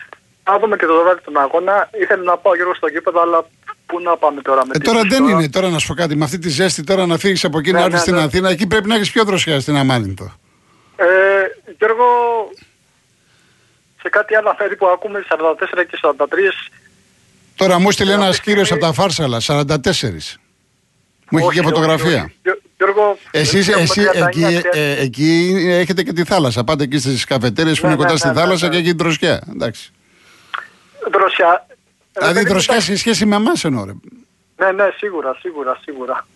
Να 0.49 0.59
δούμε 0.59 0.75
και 0.75 0.85
το 0.85 1.01
βράδυ 1.03 1.21
τον 1.21 1.37
αγώνα. 1.37 1.89
Ήθελα 2.01 2.23
να 2.23 2.37
πάω 2.37 2.55
Γιώργο 2.55 2.75
στο 2.75 2.87
γήπεδο, 2.87 3.21
αλλά 3.21 3.47
πού 3.85 3.99
να 4.01 4.17
πάμε 4.17 4.41
τώρα 4.41 4.65
με 4.65 4.71
Ε, 4.75 4.79
τη 4.79 4.85
τώρα 4.85 4.99
ζέστη 4.99 5.15
δεν 5.15 5.27
είναι, 5.27 5.49
τώρα 5.49 5.69
να 5.69 5.77
σου 5.79 5.87
πω 5.87 5.93
κάτι, 5.93 6.15
με 6.15 6.23
αυτή 6.23 6.37
τη 6.39 6.49
ζέστη 6.49 6.83
τώρα 6.83 7.05
να 7.05 7.17
φύγεις 7.17 7.43
από 7.45 7.57
εκεί 7.59 7.71
Ναι, 7.71 7.77
να 7.79 7.83
έρθεις 7.85 7.99
ναι, 7.99 8.01
στην 8.05 8.15
ναι. 8.15 8.21
Αθήνα, 8.21 8.49
εκεί 8.49 8.67
πρέπει 8.67 8.87
να 8.87 8.95
έχεις 8.95 9.11
πιο 9.11 9.23
δροσιά 9.23 9.59
στην 9.59 9.75
Αμάνιτο. 9.77 10.33
Ε, 10.95 11.05
Γιώργο, 11.77 12.05
σε 14.01 14.09
κάτι 14.09 14.35
άλλο 14.35 14.55
μέρη 14.59 14.75
που 14.75 14.87
ακούμε 14.87 15.25
44 15.29 15.35
και 15.89 15.97
43, 16.01 16.25
Τώρα 17.55 17.79
μου 17.79 17.87
έστειλε 17.87 18.11
Ε, 18.11 18.13
ένας 18.13 18.27
αυτή 18.29 18.41
τη 18.41 18.47
κύριος 18.47 18.65
στιγμή- 18.67 18.85
από 18.85 18.93
τα 18.95 19.01
Φάρσαλα, 19.01 19.39
44. 19.39 20.39
Μου 21.29 21.37
έχει 21.37 21.47
όχι, 21.47 21.57
και 21.59 21.63
φωτογραφία. 21.65 22.07
όχι, 22.07 22.49
όχι. 22.49 22.59
Γιώργο, 22.77 23.17
Εσείς, 23.31 23.67
έχουμε 23.67 23.81
εσύ, 23.83 24.01
39 24.13 24.27
εκεί, 24.27 24.61
και- 24.61 24.79
ε, 24.79 25.01
εκεί 25.01 25.53
έχετε 25.67 26.03
και 26.03 26.13
τη 26.13 26.23
θάλασσα. 26.23 26.63
Πάτε 26.63 26.83
εκεί 26.83 26.97
στις 26.97 27.23
καφετέρειες 27.25 27.79
που 27.79 27.85
Ναι, 27.85 27.91
είναι 27.91 28.01
κοντά 28.01 28.11
ναι, 28.13 28.17
στη 28.17 28.27
ναι, 28.27 28.33
ναι, 28.33 28.39
θάλασσα 28.39 28.67
ναι. 28.67 28.73
και 28.73 28.79
έχει 28.81 28.91
δροσιά. 28.93 29.41
Εντάξει. 29.53 29.91
Δροσιά. 31.11 31.65
Ε, 31.69 31.73
Δηλαδή 32.13 32.33
δεν 32.39 32.47
δροσιά 32.47 32.73
υπάρχει- 32.73 32.91
σε 32.91 32.97
σχέση 32.97 33.25
με 33.25 33.35
εμάς 33.35 33.63
εννοώ. 33.63 33.85
ρε. 33.85 33.91
Ναι, 34.57 34.71
ναι, 34.71 34.89
σίγουρα, 34.97 35.37
σίγουρα, 35.39 35.79
σίγουρα. 35.83 36.27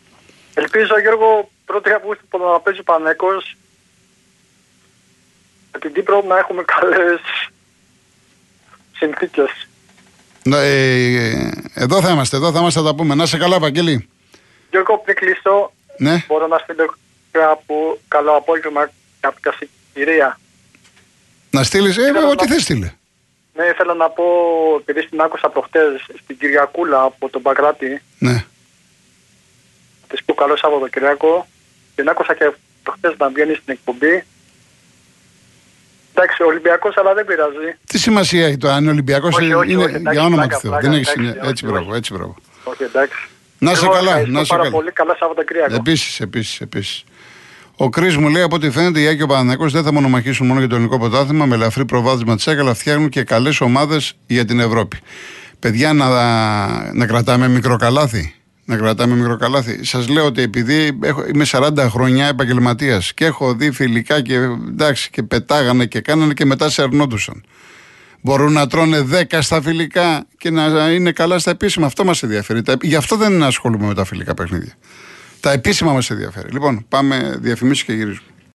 Ελπίζω, 0.53 0.99
Γιώργο, 0.99 1.49
1η 1.65 1.89
Αυγούστου 1.95 2.27
που 2.27 2.37
να 2.37 2.59
παίζει 2.59 2.79
ο 2.79 2.83
Πανέκος 2.83 3.55
με 5.71 5.79
την 5.79 5.93
Κύπρο 5.93 6.23
να 6.27 6.37
έχουμε 6.37 6.63
καλές 6.63 7.19
συνθήκες. 8.97 9.67
Ναι, 10.43 10.57
ε, 10.57 11.51
εδώ 11.73 12.01
θα 12.01 12.09
είμαστε, 12.11 12.35
εδώ 12.37 12.51
θα 12.51 12.59
είμαστε, 12.59 12.79
θα 12.79 12.85
τα 12.85 12.95
πούμε. 12.95 13.15
Να 13.15 13.25
σε 13.25 13.37
καλά, 13.37 13.59
Βαγγέλη. 13.59 14.09
Γιώργο, 14.71 14.97
πριν 14.97 15.15
κλείσω, 15.15 15.71
Ναι. 15.97 16.23
μπορώ 16.27 16.47
να 16.47 16.57
στείλω 16.57 16.93
κάπου 17.31 17.99
καλό 18.07 18.31
απόγευμα 18.35 18.89
κάποια 19.19 19.53
συγκυρία. 19.57 20.39
Να 21.49 21.63
στείλεις, 21.63 21.97
ε, 21.97 22.01
Ήθελα 22.01 22.27
ό,τι 22.27 22.45
να- 22.47 22.53
θες 22.53 22.61
στείλε. 22.63 22.91
Ναι, 23.59 23.65
ήθελα 23.65 23.93
να 23.93 24.09
πω, 24.09 24.23
επειδή 24.79 25.05
την 25.09 25.21
άκουσα 25.21 25.49
προχτές 25.49 26.01
στην 26.23 26.37
Κυριακούλα 26.37 27.01
από 27.01 27.29
τον 27.29 27.41
Παγκράτη, 27.41 28.01
Ναι. 28.19 28.43
της 30.07 30.23
πω 30.23 30.33
καλό 30.33 30.55
Σαββατοκυριακό, 30.57 31.47
την 31.95 32.09
άκουσα 32.09 32.33
και 32.35 32.51
προχτές 32.83 33.13
να 33.17 33.29
βγαίνει 33.29 33.53
στην 33.53 33.73
εκπομπή. 33.73 34.23
Εντάξει, 36.13 36.43
Ολυμπιακός, 36.43 36.97
αλλά 36.97 37.13
δεν 37.13 37.25
πειράζει. 37.25 37.77
Τι 37.85 37.97
σημασία 37.99 38.45
έχει 38.47 38.57
το 38.57 38.69
αν 38.69 38.81
είναι 38.81 38.91
Ολυμπιακός, 38.91 39.35
Όχι, 39.35 39.53
όχι, 39.53 39.71
είναι 39.71 39.83
όχι, 39.83 39.95
εντάξει, 39.95 40.11
για 40.17 40.21
όνομα 40.25 40.35
πλάκα, 40.35 40.55
του 40.55 40.61
Θεού. 40.61 40.69
πλάκα, 40.71 40.89
Δεν 40.89 40.99
έχει 40.99 41.01
εντάξει, 41.01 41.19
σημασία. 41.19 41.41
όχι, 41.41 41.49
Έτσι 41.49 41.65
όχι. 41.65 41.73
μπράβο, 41.73 41.95
έτσι 41.95 42.13
μπράβο. 42.13 42.35
Όχι, 42.63 42.83
εντάξει. 42.83 43.27
Να 43.59 43.75
σε 43.75 43.85
Εγώ 43.85 43.93
καλά, 43.93 44.09
ευχαριστώ 44.09 44.31
να 44.37 44.43
σε 44.43 44.49
πάρα 44.49 44.61
καλά. 44.63 44.75
πολύ. 44.75 44.91
Καλά 44.91 45.15
Σαββατοκύριακο. 45.19 45.73
Επίσης, 45.75 46.19
επίσης, 46.19 46.61
επίσης. 46.61 47.03
Ο 47.81 47.89
Κρις 47.89 48.17
μου 48.17 48.29
λέει: 48.29 48.41
Από 48.41 48.55
ό,τι 48.55 48.69
φαίνεται, 48.71 48.99
η 49.01 49.07
Άκη 49.07 49.17
και 49.17 49.23
ο 49.23 49.27
Παναθυνακό 49.27 49.69
δεν 49.69 49.83
θα 49.83 49.93
μονομαχήσουν 49.93 50.47
μόνο 50.47 50.59
για 50.59 50.67
το 50.69 50.75
ελληνικό 50.75 50.99
πρωτάθλημα 50.99 51.45
με 51.45 51.55
ελαφρύ 51.55 51.85
προβάδισμα 51.85 52.35
της 52.35 52.47
ΕΚΑ, 52.47 52.61
αλλά 52.61 52.73
φτιάχνουν 52.73 53.09
και 53.09 53.23
καλές 53.23 53.61
ομάδες 53.61 54.13
για 54.27 54.45
την 54.45 54.59
Ευρώπη. 54.59 54.97
Παιδιά, 55.59 55.93
να, 55.93 56.07
να 56.93 57.05
κρατάμε 57.05 57.47
μικρό 57.47 57.75
καλάθι. 57.75 58.33
Να 58.65 58.77
κρατάμε 58.77 59.15
μικρό 59.15 59.37
καλάθι. 59.37 59.83
Σας 59.85 60.07
λέω 60.07 60.25
ότι 60.25 60.41
επειδή 60.41 60.99
έχω, 61.03 61.23
είμαι 61.33 61.45
40 61.51 61.71
χρόνια 61.89 62.27
επαγγελματίας 62.27 63.13
και 63.13 63.25
έχω 63.25 63.53
δει 63.53 63.71
φιλικά 63.71 64.21
και, 64.21 64.33
εντάξει, 64.69 65.09
και 65.09 65.23
πετάγανε 65.23 65.85
και 65.85 65.99
κάνανε 66.01 66.33
και 66.33 66.45
μετά 66.45 66.69
σε 66.69 66.81
αρνόντουσαν. 66.81 67.43
Μπορούν 68.21 68.53
να 68.53 68.67
τρώνε 68.67 69.05
10 69.29 69.37
στα 69.41 69.61
φιλικά 69.61 70.25
και 70.37 70.49
να 70.49 70.89
είναι 70.91 71.11
καλά 71.11 71.39
στα 71.39 71.51
επίσημα. 71.51 71.85
Αυτό 71.85 72.03
μας 72.05 72.23
ενδιαφέρει. 72.23 72.61
Τα- 72.61 72.77
Γι' 72.81 72.95
αυτό 72.95 73.15
δεν 73.15 73.43
ασχολούμαι 73.43 73.87
με 73.87 73.93
τα 73.93 74.05
φιλικά 74.05 74.33
παιχνίδια. 74.33 74.73
Τα 75.39 75.51
επίσημα 75.51 75.93
μας 75.93 76.09
ενδιαφέρει. 76.09 76.51
Λοιπόν, 76.51 76.85
πάμε 76.89 77.37
διαφημίσεις 77.41 77.83
και 77.83 77.93
γυρίζουμε. 77.93 78.27